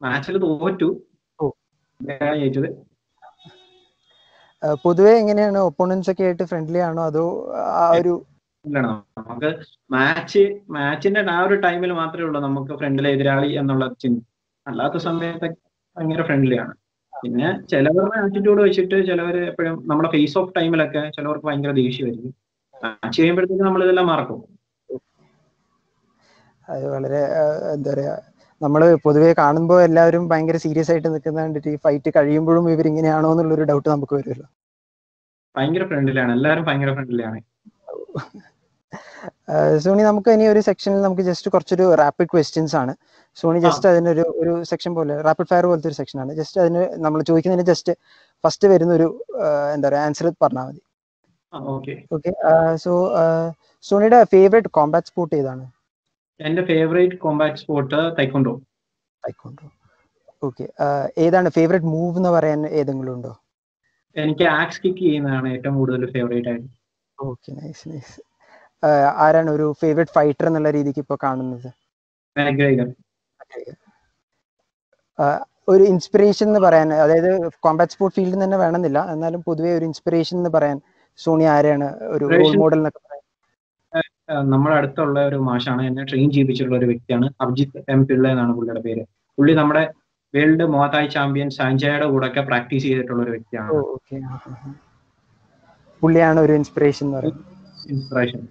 മാച്ചിൽ 0.00 0.38
തോറ്റു. 0.46 0.88
ജയിച്ചത്. 2.00 2.68
പൊതുവെ 4.84 5.12
എങ്ങനെയാണ്? 5.20 5.58
ഒപ്പോണൻസ് 5.68 6.10
ഒക്കെ 6.12 6.24
ആയിട്ട് 6.26 6.44
ഫ്രണ്ട്ലി 6.50 6.80
ആണോ? 6.88 7.02
അതോ 7.10 7.24
ആ 7.82 7.86
ഒരു 8.00 8.12
നമുക്ക് 8.64 9.50
മാച്ച് 9.94 10.42
മാച്ചിന്റെ 10.76 11.22
ആ 11.36 11.38
ഒരു 11.46 11.56
ടൈമിൽ 11.64 11.92
മാത്രമേ 12.00 12.24
ഉള്ളൂ 12.26 12.40
നമുക്ക് 12.44 12.72
ഫ്രണ്ടിലെ 12.80 13.10
എതിരാളി 13.16 13.50
എന്നുള്ള 13.60 13.86
ചിന്ത. 14.02 14.20
അല്ലാത്ത 14.66 14.96
സമയത്തൊക്കെ 15.06 15.58
ഭയങ്കര 15.96 16.22
ഫ്രണ്ട്ലി 16.28 16.56
ആണ്. 16.64 16.74
പിന്നെ 17.12 17.48
ചിലവരുടെ 17.72 18.16
ആറ്റിറ്റ്യൂഡ് 18.20 18.60
വെച്ചിട്ട് 18.66 18.96
ചിലവർ 19.08 19.36
എപ്പോഴും 19.50 19.74
നമ്മുടെ 19.90 20.10
ഫേസ് 20.14 20.36
ഓഫ് 20.40 20.54
ടൈമിലൊക്കെ 20.58 21.02
ചിലവർക്ക് 21.16 21.46
ഭയങ്കര 21.48 21.72
ദേഷ്യമായിരിക്കും 21.82 22.32
മാച്ച് 22.84 23.16
ചെയ്യുമ്പോഴത്തേക്ക് 23.16 23.64
നമ്മൾ 23.68 23.82
ഇതെല്ലാം 23.86 24.08
മറക്കും. 24.12 24.40
അത് 26.68 26.84
വളരെ 26.94 27.20
എന്താ 27.74 27.90
പറയാ 27.92 28.14
നമ്മൾ 28.64 28.82
പൊതുവെ 29.04 29.30
കാണുമ്പോൾ 29.42 29.78
എല്ലാവരും 29.88 30.24
ഭയങ്കര 30.30 30.58
സീരിയസ് 30.64 30.90
ആയിട്ട് 30.92 31.08
നിൽക്കുന്ന 31.14 31.38
കണ്ടിട്ട് 31.44 31.70
ഈ 31.74 31.78
ഫൈറ്റ് 31.84 32.10
കഴിയുമ്പോഴും 32.16 32.66
ഇവർ 32.74 32.86
ഇങ്ങനെയാണോ 32.90 33.30
എന്നുള്ളൊരു 33.34 33.64
ഡൗട്ട് 33.70 33.88
നമുക്ക് 33.94 34.14
വരുമല്ലോ. 34.18 34.46
ഭയങ്കര 35.56 35.84
ഫ്രണ്ട്ലിയാണ് 35.90 36.32
എല്ലാവരും 36.38 36.64
ഭയങ്കര 36.68 36.92
ഫ്രണ്ട്ലിയാണ് 36.98 37.40
സോണി 39.84 40.02
നമുക്ക് 40.08 40.30
ഇനി 40.36 40.44
ഒരു 40.52 40.60
സെക്ഷനിൽ 40.68 41.00
നമുക്ക് 41.06 41.24
ജസ്റ്റ് 41.30 41.48
കുറച്ചൊരു 41.54 41.84
റാപ്പിഡ് 42.00 42.30
ക്വസ്റ്റ്യൻസ് 42.32 42.74
ആണ്. 42.80 42.92
സോണി 43.40 43.58
ജസ്റ്റ് 43.66 43.86
അതിനൊരു 43.90 44.24
ഒരു 44.42 44.52
സെക്ഷൻ 44.70 44.92
പോലെ 44.98 45.14
റാപ്പിഡ് 45.26 45.50
ഫയർ 45.52 45.64
പോലത്തെ 45.70 45.88
ഒരു 45.90 45.98
സെക്ഷൻ 46.00 46.18
ആണ്. 46.24 46.32
ജസ്റ്റ് 46.40 46.58
അതിന് 46.62 46.82
നമ്മൾ 47.04 47.20
ചോദിക്കുന്നതിന് 47.30 47.66
ജസ്റ്റ് 47.72 47.92
ഫസ്റ്റ് 48.44 48.68
വരുന്ന 48.72 48.92
ഒരു 48.98 49.08
എന്താ 49.74 49.86
പറയുക 49.88 50.06
ആൻസർ 50.06 50.26
പറഞ്ഞാൽ 50.44 50.66
മതി. 50.68 50.82
ഓക്കെ 51.74 51.94
ഓക്കെ 52.16 52.32
സോ 52.84 52.92
സോണിയുടെ 53.84 54.18
ഫേവറേറ്റ് 54.34 54.72
കോമ്പാറ്റ് 54.78 55.10
സ്പോർട്ട് 55.12 55.34
ഏതാണ്? 55.40 55.64
എന്റെ 56.42 56.62
favourite 56.70 57.16
combat 57.24 57.60
sport 57.62 58.00
taekwondo 58.18 58.52
taekwondo 59.24 59.66
okay 60.42 60.64
ഏതാണ് 61.24 61.48
ഫേവറേറ്റ് 61.56 61.88
മൂവ് 61.94 62.16
എന്ന് 62.20 62.30
പറയാൻ 62.36 62.60
ഏതെങ്കിലും 62.78 63.12
ഉണ്ടോ? 63.16 63.32
എനിക്ക് 64.16 64.46
ആക്സ് 64.60 64.80
കിക്ക് 64.84 65.02
ചെയ്യുന്നതാണ് 65.04 65.48
ഏറ്റവും 65.54 65.74
കൂടുതൽ 65.80 66.02
ഫേവറേറ്റ് 66.16 66.48
ആയിട്ട്. 66.48 66.68
ഓക്കെ 67.18 67.50
നൈസ് 67.58 67.84
നൈസ് 67.88 68.16
ആരാണ് 69.24 69.50
ഒരു 69.50 69.66
ഫേവറേറ്റ് 69.82 70.14
ഫൈറ്റർ 70.16 70.46
എന്നുള്ള 70.46 70.70
രീതിക്ക് 70.78 71.00
ഇപ്പോൾ 71.04 71.18
കാണുന്നത്? 71.24 71.68
ഒരു 75.68 75.84
ഇൻസ്പിറേഷൻ 75.92 76.46
എന്ന് 76.50 76.60
പറയാൻ 76.60 76.88
അതായത് 77.02 77.30
കോമ്പാറ്റ് 77.64 77.94
സ്പോർട്ട് 77.94 78.16
ഫീൽഡിൽ 78.16 78.40
തന്നെ 78.44 78.58
വേണമെന്നില്ല 78.62 79.00
എന്നാലും 79.14 79.40
പൊതുവെ 79.48 79.70
ഒരു 79.78 79.84
ഇൻസ്പിറേഷൻ 79.84 80.36
എന്ന് 80.38 80.50
പറയാൻ 80.56 80.78
സോണി 81.18 81.46
ആരെയാണ് 81.54 81.88
ഒരു 82.14 82.24
റോൾ 82.32 82.52
മോഡൽ 82.62 82.78
എന്നൊക്കെ 82.80 83.00
നമ്മുടെ 84.52 84.74
അടുത്തുള്ള 84.76 85.18
ഒരു 85.30 85.38
മാഷാണ്. 85.48 85.82
എന്നെ 85.88 86.02
ട്രെയിൻ 86.04 86.28
ചെയ്യിപ്പിച്ചിട്ടുള്ള 86.30 86.78
ഒരു 86.78 86.88
വ്യക്തിയാണ്. 86.92 87.26
അഭിജിത്ത് 87.40 87.84
എം 87.94 88.00
പിള്ള 88.06 88.24
എന്നാണ് 88.28 88.54
പുള്ളിയുടെ 88.58 88.82
പേര്. 88.86 89.02
പുള്ളി 89.38 89.54
നമ്മുടെ 89.60 89.84
വേൾഡ് 90.34 90.64
മോത്തായ് 90.74 91.08
ചാമ്പ്യൻ 91.10 91.48
സാഞ്ചയുടെ 91.50 92.06
കൂടെ 92.12 92.26
ഒക്കെ 92.26 92.42
പ്രാക്ടീസ് 92.50 92.84
ചെയ്തിട്ടുള്ള 92.88 93.22
ഒരു 93.22 93.32
വ്യക്തിയാണ്. 93.36 93.70
പുള്ളിയാണ് 96.02 96.40
ഒരു 96.40 96.52
ഇൻസ്പിറേഷൻ 96.60 97.08
ഇൻസ്പിറേഷൻ 97.92 98.42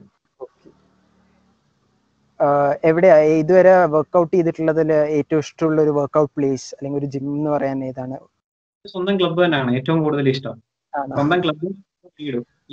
എവിടെയാ? 2.90 3.16
ഇതുവരെ 3.42 3.74
വർക്ക്ഔട്ട് 3.96 4.32
ചെയ്തിട്ടുള്ളതിൽ 4.36 4.92
ഏറ്റവും 5.18 5.42
ഇഷ്ടമുള്ള 5.46 5.80
ഒരു 5.86 5.92
വർക്ക്ഔട്ട് 5.98 6.32
പ്ലേസ് 6.38 6.68
അല്ലെങ്കിൽ 6.76 7.00
ഒരു 7.00 7.10
ജിം 7.14 7.26
എന്ന് 7.38 7.50
പറയാൻ 7.56 7.80
ഏതാണ്? 7.90 8.18
സ്വന്തം 8.86 9.16
ക്ലബ്ബ് 9.20 9.40
തന്നെയാണ്. 9.46 9.72
ഏറ്റവും 9.80 10.00
കൂടുതൽ 10.04 10.30
ഇഷ്ടം. 10.34 10.56
സ്വന്തം 11.18 11.40
ക്ലബ്ബ് 11.44 11.68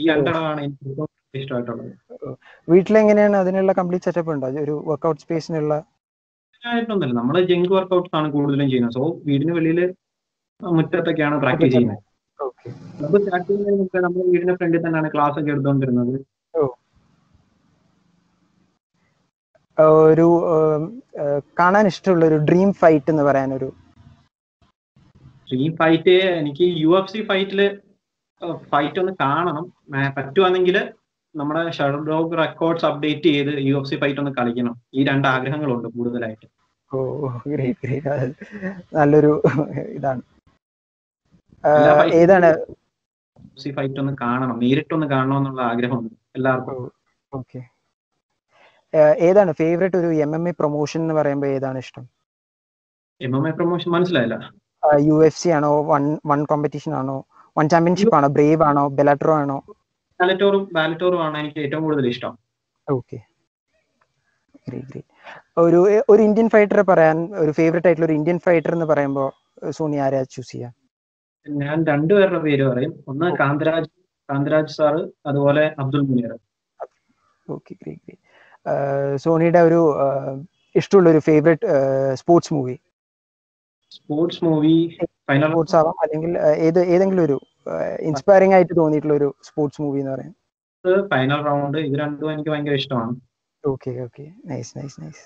ഈ 0.01 0.09
രണ്ടെണ്ണമാണ് 0.11 0.61
എനിക്ക് 0.67 0.87
ഏറ്റവും 0.91 1.09
ഇഷ്ടമായിട്ടുള്ളത്. 1.35 1.93
വീട്ടിലെങ്ങനെയാണ് 2.73 3.37
അതിനുള്ള 3.43 3.73
കംപ്ലീറ്റ് 3.79 4.07
സെറ്റപ്പ് 4.09 4.33
ഉണ്ടോ? 4.35 4.49
ഒരു 4.65 4.75
വർക്ക്ഔട്ട് 4.91 5.23
സ്പേസിനുള്ള 5.25 5.75
ആയിട്ടൊന്നുമില്ല 6.63 7.15
നമ്മൾ 7.19 7.37
ജങ്ക് 7.51 7.73
വർക്ക്ഔട്ട്സ് 7.77 8.15
ആണ് 8.19 8.29
കൂടുതലും 8.37 8.69
ചെയ്യുന്നത്. 8.71 8.95
സോ 8.99 9.03
വീടിന് 9.27 9.53
വെളിയിൽ 9.59 9.81
മുറ്റത്തൊക്കെയാണ് 10.61 11.37
പ്രാക്ടീസ് 11.45 11.73
ചെയ്യുന്നത്. 11.75 12.03
ഓക്കെ 12.41 12.69
ക്ലബ്ബ് 12.97 13.19
സ്റ്റാർട്ട് 13.23 13.47
ചെയ്യുന്നതിന് 13.49 13.79
മുമ്പ് 13.81 13.99
നമ്മുടെ 14.05 14.27
വീടിന്റെ 14.33 14.55
ഫ്രണ്ടിൽ 14.59 14.83
തന്നെയാണ് 14.87 15.09
ക്ലാസ് 15.15 15.37
ഒക്കെ 15.41 15.53
എടുത്തുകൊണ്ടിരുന്നത് 15.55 16.15
ഒരു 20.13 20.27
കാണാൻ 21.59 21.85
ഇഷ്ടമുള്ള 21.91 22.25
ഒരു 22.31 22.39
ഡ്രീം 22.49 22.69
ഫൈറ്റ് 22.81 23.11
എന്ന് 23.13 23.25
പറയാൻ 23.29 23.51
ഒരു 23.59 23.69
ഡ്രീം 25.51 25.71
ഫൈറ്റ് 25.81 26.15
എനിക്ക് 26.41 26.65
യു 26.85 26.91
എഫ് 27.01 27.13
സി 27.13 27.21
ഫൈറ്റിൽ 27.29 27.61
ഫൈറ്റ് 28.73 29.01
ഒന്ന് 29.03 29.13
കാണണം. 29.25 29.65
പറ്റുവാണെങ്കിൽ 30.17 30.77
നമ്മുടെ 31.39 31.71
ഷഡോ 31.71 32.19
റെക്കോർഡ്സ് 32.39 32.87
അപ്ഡേറ്റ് 32.87 33.23
ചെയ്ത് 33.23 33.53
യു 33.69 33.75
എഫ് 33.79 33.89
സി 33.89 33.97
ഫൈറ്റ് 33.97 34.21
ഒന്ന് 34.21 34.33
കളിക്കണം. 34.39 34.75
ഈ 34.95 35.05
രണ്ട് 35.05 35.29
ആഗ്രഹങ്ങളുണ്ട് 35.29 35.89
കൂടുതലായിട്ട്. 35.89 36.47
ഓ 36.97 36.99
ഗ്രേറ്റ് 37.47 37.87
ഗ്രേറ്റ് 37.87 38.33
നല്ലൊരു 38.97 39.43
ഇതാണ്. 39.79 40.23
ഏതാണ്? 42.13 42.51
സി 43.59 43.71
ഫൈറ്റ് 43.71 44.01
ഒന്ന് 44.01 44.13
കാണണം. 44.21 44.59
നേരിട്ടൊന്ന് 44.59 45.07
കാണണമെന്നുള്ള 45.07 45.63
ആഗ്രഹമുണ്ട് 45.63 46.15
എല്ലാവർക്കും. 46.37 46.93
ഓക്കെ. 47.35 47.61
ഏതാണ്? 48.97 49.53
ഫേവറേറ്റ് 49.53 49.97
ഒരു 49.97 50.11
എം 50.25 50.35
എം 50.35 50.49
എ 50.49 50.53
പ്രൊമോഷൻ 50.59 51.01
എന്ന് 51.01 51.15
പറയുമ്പോൾ 51.15 51.47
ഏതാണ് 51.47 51.79
ഇഷ്ടം? 51.79 52.05
എം 53.21 53.37
എം 53.37 53.49
എ 53.49 53.51
പ്രൊമോഷൻ 53.51 53.91
മനസ്സിലായില്ല. 53.91 54.37
യു 54.99 55.25
എഫ് 55.25 55.39
സി 55.39 55.49
ആണോ? 55.49 55.83
വൺ 55.83 56.19
വൺ 56.27 56.45
കോമ്പറ്റീഷൻ 56.45 56.93
ആണോ? 56.95 57.25
വൺ 57.59 57.69
ചാമ്പ്യൻഷിപ്പ് 57.69 58.17
ആണോ? 58.17 58.29
ബ്രേവ് 58.29 58.63
ആണോ? 58.63 58.89
ബെലാട്രോ 58.89 59.35
ആണോ? 59.35 59.63
ബാലറ്റോറും 60.21 60.63
ബാലറ്റോറും 60.77 61.21
ആണ് 61.27 61.37
എനിക്ക് 61.43 61.61
ഏറ്റവും 61.65 61.83
കൂടുതൽ 61.87 62.07
ഇഷ്ടം. 62.13 62.35
ഓക്കെ 62.89 63.19
ഒരു 65.65 65.79
ഒരു 66.13 66.21
ഇന്ത്യൻ 66.29 66.49
ഫൈറ്ററെ 66.55 66.85
പറയാൻ 66.91 67.19
ഒരു 67.43 67.53
ഫേവറേറ്റ് 67.59 67.89
ആയിട്ടുള്ള 67.89 68.07
ഒരു 68.09 68.17
ഇന്ത്യൻ 68.19 68.39
ഫൈറ്റർ 68.47 68.73
എന്ന് 68.77 68.87
പറയുമ്പോൾ 68.91 69.29
സോണി 69.77 69.99
ആരാ 70.07 70.21
ചൂസ് 70.35 70.51
ചെയ്യാം? 70.53 70.73
ഞാൻ 71.47 71.77
രണ്ടുപേരുടെ 71.91 72.41
പേര് 72.47 72.65
പറയും. 72.71 72.93
ഒന്ന് 73.11 73.27
കാന്തരാജ് 73.41 73.89
കാന്തരാജ് 74.29 74.75
സാറ് 74.79 75.03
അതുപോലെ 75.31 75.65
Abdul 75.83 76.03
Munir. 76.09 76.33
Okay 77.49 77.73
great 77.83 78.03
great 78.07 79.19
സോണിയുടെ 79.25 79.61
ഒരു 79.69 79.81
ഇഷ്ടമുള്ള 80.75 81.09
ഒരു 81.15 81.21
favourite 81.29 81.69
sports 82.21 82.53
movie 82.57 82.77
sports 83.97 84.43
movie 84.47 84.75
final 85.29 85.49
sports 85.53 85.77
ആവാം 85.81 85.97
അല്ലെങ്കിൽ 86.05 86.33
ഏത് 86.69 86.81
ഏതെങ്കിലും 86.95 87.25
ഒരു 87.29 87.37
ഇൻസ്പയറിംഗ് 88.09 88.55
ആയിട്ട് 88.57 88.75
തോന്നിയിട്ടുള്ള 88.81 89.15
ഒരു 89.21 89.29
സ്പോർട്സ് 89.49 89.81
മൂവി 89.85 90.01
എന്ന് 90.03 90.13
പറയാം. 90.15 90.35
ഫൈനൽ 91.13 91.41
റൗണ്ട് 91.49 91.79
ഇത് 91.87 91.97
രണ്ടും 92.03 92.31
എനിക്ക് 92.35 92.51
ഭയങ്കര 92.53 92.77
ഇഷ്ടമാണ്. 92.83 93.15
Okay 93.65 93.91
okay 94.07 94.25
nice 94.51 94.71
nice 94.79 94.97
nice 95.03 95.25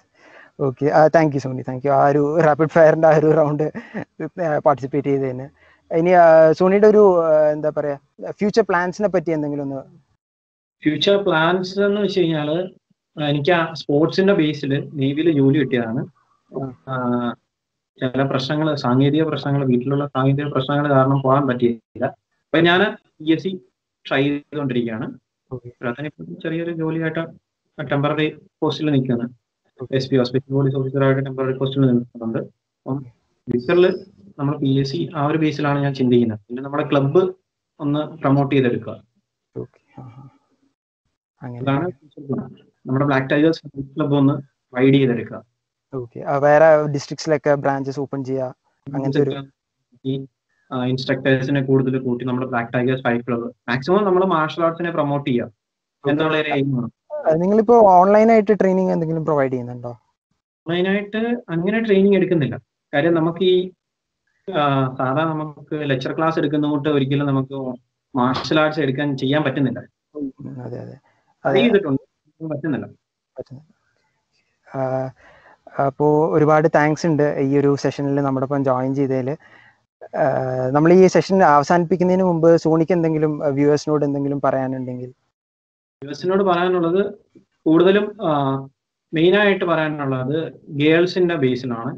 okay 0.67 0.87
thank 1.17 1.35
you 1.37 1.41
Soni 1.45 1.65
thank 1.69 1.85
you 1.87 1.93
ആ 1.99 2.05
ഒരു 2.13 2.23
റാപ്പിഡ് 2.47 2.73
ഫയറിന്റെ 2.77 3.09
ആ 3.11 3.19
ഒരു 3.21 3.29
റൗണ്ട് 3.41 3.67
പാർട്ടിസിപ്പേറ്റ് 4.67 5.09
ചെയ്തതിന് 5.13 5.47
ഇനി 5.91 6.13
സോണിയുടെ 6.59 6.89
ഒരു 6.93 7.03
എന്താ 7.55 7.71
പറയാ 7.79 7.97
ഫ്യൂച്ചർ 8.39 8.65
പ്ലാൻസിനെ 8.71 9.09
പറ്റി 9.15 9.31
എന്തെങ്കിലും 9.37 9.65
ഒന്ന് 9.67 9.81
ഫ്യൂച്ചർ 10.83 11.17
പ്ലാൻസ് 11.27 11.75
എന്ന് 11.89 12.01
വെച്ച് 12.05 12.21
കഴിഞ്ഞാൽ 12.21 12.51
എനിക്ക് 13.17 13.53
ആ 13.59 13.61
സ്പോർട്സിന്റെ 13.81 14.35
ബേസിൽ 14.41 14.73
നേവിയിൽ 15.01 15.29
ജോലി 15.39 15.59
കിട്ടിയതാണ്. 15.63 16.03
ചില 18.01 18.23
പ്രശ്നങ്ങൾ 18.31 18.69
സാങ്കേതിക 18.85 19.25
പ്രശ്നങ്ങൾ 19.31 19.63
വീട്ടിലുള്ള 19.71 20.05
സാങ്കേതിക 20.15 20.47
പ്രശ്നങ്ങൾ 20.55 20.87
കാരണം 20.95 21.19
പോകാൻ 21.27 21.45
പറ്റിയില്ല. 21.51 22.07
അപ്പൊ 22.53 22.61
ഞാൻ 22.67 22.81
പി 23.19 23.29
എസ് 23.35 23.43
സി 23.45 23.51
ട്രൈ 24.05 24.23
ചെയ്തുകൊണ്ടിരിക്കുകയാണ് 24.25 25.07
ചെറിയൊരു 26.43 26.73
ജോലിയായിട്ട് 26.81 27.23
ടെമ്പററി 27.79 28.29
പോസ്റ്റിൽ 28.63 28.91
നിൽക്കുന്നു 28.97 29.29
Okay. 29.81 29.97
S 29.99 30.09
P 30.11 30.17
hospital 30.21 30.53
police 30.57 30.77
ഓഫീസറായിട്ട് 30.79 31.23
temporary 31.27 31.55
പോസ്റ്റിൽ 31.61 31.83
നിൽക്കുന്നുണ്ട്. 31.85 32.39
അപ്പം 32.87 32.99
ഫ്യൂച്ചറിൽ 33.49 33.87
നമ്മൾ 34.39 34.55
പി 34.63 34.71
എസ് 34.81 34.91
സി 34.93 34.99
ആ 35.19 35.23
ഒരു 35.31 35.39
ബേസിലാണ് 35.45 35.79
ഞാൻ 35.85 35.95
ചിന്തിക്കുന്നത്. 36.01 36.41
പിന്നെ 36.49 36.63
നമ്മുടെ 36.67 36.85
ക്ലബ്ബ് 36.91 37.23
ഒന്ന് 37.81 38.01
പ്രൊമോട്ട് 38.21 38.53
ചെയ്തെടുക്കുക. 38.55 38.95
അതാണ് 41.43 41.87
നമ്മുടെ 42.87 43.07
ബ്ലാക്ക് 43.11 43.29
ടൈഗേഴ്സ് 43.33 43.63
ക്ലബ്ബ് 43.97 44.17
ഒന്ന് 44.21 44.35
റൈഡ് 44.73 44.95
ചെയ്തെടുക്കുക. 45.01 45.41
ഓക്കെ 45.93 46.21
വേറെ 46.47 46.69
ഡിസ്ട്രിക്ട്സിലൊക്കെ 46.97 47.55
ബ്രാഞ്ചസ് 47.65 48.01
ഓപ്പൺ 48.05 48.23
ചെയ്യുക. 48.31 48.55
അങ്ങനത്തെ 48.87 49.23
ഒരു 49.27 49.35
ഇൻസ്ട്രക്ടേഴ്സിനെ 50.91 51.61
കൂടുതൽ 51.63 51.97
കൂട്ടി 51.99 52.23
നമ്മുടെ 52.25 52.47
Black 52.47 52.73
Tigers 52.75 53.03
five 53.03 53.21
club 53.27 53.49
maximum 53.69 54.05
നമ്മൾ 54.05 54.23
മാർഷൽ 54.35 54.63
ആർട്സിനെ 54.65 54.91
പ്രൊമോട്ട് 54.91 55.29
ചെയ്യുക 55.31 55.51
എന്നുള്ള 56.05 56.37
ഒരു 56.39 56.51
എയിമാണ് 56.55 56.89
നിങ്ങളിപ്പോ 57.41 57.75
ഓൺലൈനായിട്ട് 57.97 58.55
ട്രെയിനിങ് 58.61 58.93
എന്തെങ്കിലും 58.95 59.25
പ്രൊവൈഡ് 59.25 59.53
ചെയ്യുന്നുണ്ടോ? 59.53 59.93
ഓൺലൈനായിട്ട് 60.67 61.21
അങ്ങനെ 61.49 61.79
ട്രെയിനിങ് 61.81 62.17
എടുക്കുന്നില്ല. 62.17 62.57
കാര്യം 62.93 63.15
നമുക്ക് 63.15 63.45
ഈ 63.53 63.57
സാധാ 64.99 65.23
നമുക്ക് 65.25 65.77
ലെക്ചർ 65.91 66.13
ക്ലാസ് 66.17 66.39
എടുക്കുന്ന 66.39 66.69
കൊണ്ട് 66.69 66.89
ഒരിക്കലും 66.89 67.27
നമുക്ക് 67.27 67.59
മാർഷൽ 68.15 68.59
ആർട്സ് 68.61 68.81
എടുക്കാൻ 68.81 69.09
ചെയ്യാൻ 69.17 69.43
പറ്റുന്നില്ല. 69.45 69.81
അതെ 70.65 70.79
അതെ. 70.85 70.97
പറ്റുന്നില്ല. 72.41 72.87
അപ്പോൾ 75.87 76.13
ഒരുപാട് 76.37 76.67
താങ്ക്സ് 76.75 77.07
ഉണ്ട് 77.07 77.27
ഈ 77.45 77.53
ഒരു 77.59 77.71
സെഷനിൽ 77.83 78.21
നമ്മുടെ 78.27 78.47
ഒപ്പം 78.47 78.65
ജോയിൻ 78.65 78.91
ചെയ്തതിൽ 78.95 79.29
നമ്മൾ 80.77 80.91
ഈ 80.93 81.07
സെഷൻ 81.15 81.37
അവസാനിപ്പിക്കുന്നതിന് 81.57 82.25
മുമ്പ് 82.29 82.49
സോണിക്ക് 82.65 82.95
എന്തെങ്കിലും 82.97 83.33
വ്യൂവേഴ്സിനോട് 83.59 84.03
എന്തെങ്കിലും 84.09 84.39
പറയാനുണ്ടെങ്കിൽ? 84.47 85.11
വ്യൂവേഴ്സിനോട് 86.03 86.43
പറയാനുള്ളത് 86.51 87.03
കൂടുതലും 87.67 88.07
മെയിൻ 89.13 89.35
ആയിട്ട് 89.43 89.65
പറയാനുള്ളത് 89.71 90.37
ഗേൾസിന്റെ 90.81 91.37
ബേസിലാണ്. 91.45 91.93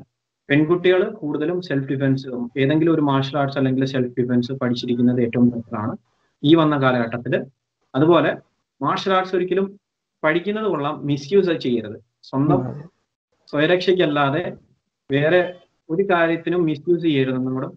പെൺകുട്ടികൾ 0.48 1.02
കൂടുതലും 1.20 1.58
സെൽഫ് 1.68 1.88
ഡിഫൻസ് 1.90 2.30
ഏതെങ്കിലും 2.62 2.92
ഒരു 2.94 3.02
മാർഷൽ 3.10 3.36
ആർട്സ് 3.40 3.58
അല്ലെങ്കിൽ 3.60 3.84
സെൽഫ് 3.92 4.14
ഡിഫൻസ് 4.18 4.52
പഠിച്ചിരിക്കുന്നത് 4.62 5.20
ഏറ്റവും 5.26 5.46
ബെറ്ററാണ് 5.52 5.94
ഈ 6.42 6.50
വന്ന 6.60 6.74
കാലഘട്ടത്തിൽ 6.82 7.34
അതുപോലെ 7.94 8.30
മാർഷൽ 8.80 9.12
ആർട്സ് 9.16 9.34
ഒരിക്കലും 9.36 9.66
പഠിക്കുന്നത് 10.22 10.68
കൊള്ളാം 10.72 10.94
മിസ്യൂസ് 11.10 11.54
ചെയ്യരുത്. 11.64 11.96
സ്വന്തം 12.30 12.60
സ്വയരക്ഷയ്ക്കല്ലാതെ 13.52 14.42
വേറെ 15.10 15.40
ഒരു 15.88 16.02
കാര്യത്തിനും 16.12 16.60
മിസ്യൂസ് 16.68 17.02
ചെയ്യരുതെന്നും 17.06 17.54
കൂടെ 17.56 17.68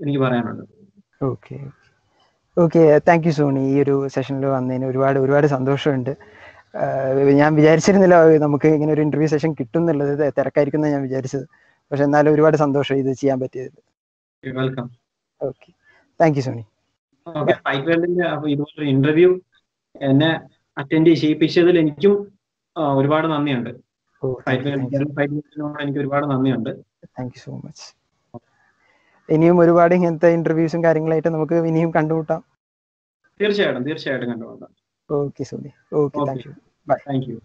എനിക്ക് 0.00 0.20
പറയാനുണ്ട്. 0.24 0.64
Okay 1.24 1.56
okay. 2.56 2.82
Thank 3.08 3.26
you 3.26 3.32
Soni. 3.38 3.62
ഈ 3.72 3.76
ഒരു 3.82 3.94
സെഷനിൽ 4.14 4.46
വന്നതിന് 4.46 4.86
ഒരുപാട് 4.92 5.18
ഒരുപാട് 5.24 5.46
സന്തോഷമുണ്ട്. 5.56 6.12
ഞാൻ 7.40 7.50
വിചാരിച്ചിരുന്നില്ല 7.54 8.16
നമുക്ക് 8.44 8.68
ഇങ്ങനെ 8.76 8.92
ഒരു 8.92 9.02
ഇന്റർവ്യൂ 9.06 9.28
സെഷൻ 9.34 9.50
കിട്ടും 9.52 9.80
എന്നുള്ളത് 9.82 10.32
തിരക്കായിരിക്കുന്ന 10.38 10.92
ഞാൻ 10.94 11.02
വിചാരിച്ചത്. 11.02 11.46
പക്ഷെ 11.90 12.04
എന്നാലും 12.04 12.34
ഒരുപാട് 12.34 12.56
സന്തോഷം 12.64 12.96
ഇത് 13.02 13.10
ചെയ്യാൻ 13.20 13.38
പറ്റിയത്. 13.40 13.78
Welcome 14.44 14.86
okay. 15.40 15.68
Thank 16.20 16.38
you 16.38 16.42
Soni. 16.42 16.64
ഇതുപോലെ 18.52 18.88
ഇന്റർവ്യൂ 18.94 19.30
എന്നെ 20.00 20.30
അറ്റൻഡ് 20.78 21.12
ചെയ്യിപ്പിച്ചതിൽ 21.20 21.78
എനിക്കും 21.78 22.14
ഒരുപാട് 22.96 23.26
നന്ദിയുണ്ട്. 23.26 23.70
എനിക്ക് 25.82 26.00
ഒരുപാട് 26.02 26.26
നന്ദിയുണ്ട്. 26.32 26.72
താങ്ക് 27.18 27.34
യു 27.36 27.40
സോ 27.44 27.52
മച്ച് 27.64 27.86
ഇനിയും 29.28 29.56
ഒരുപാട് 29.60 29.92
ഇങ്ങനത്തെ 29.94 30.28
ഇന്റർവ്യൂസും 30.28 30.80
കാര്യങ്ങളായിട്ട് 30.84 31.28
നമുക്ക് 31.28 31.56
ഇനിയും 31.70 31.90
കണ്ടുമുട്ടാം. 31.90 32.40
തീർച്ചയായിട്ടും 33.40 33.84
തീർച്ചയായിട്ടും 33.88 34.28
കണ്ടുമുട്ടാം. 34.32 34.72
Okay 35.10 35.44
Suni 35.44 35.70
okay 36.02 36.20
thank 36.28 36.46
you 36.46 36.52
thank 37.06 37.28
you 37.30 37.36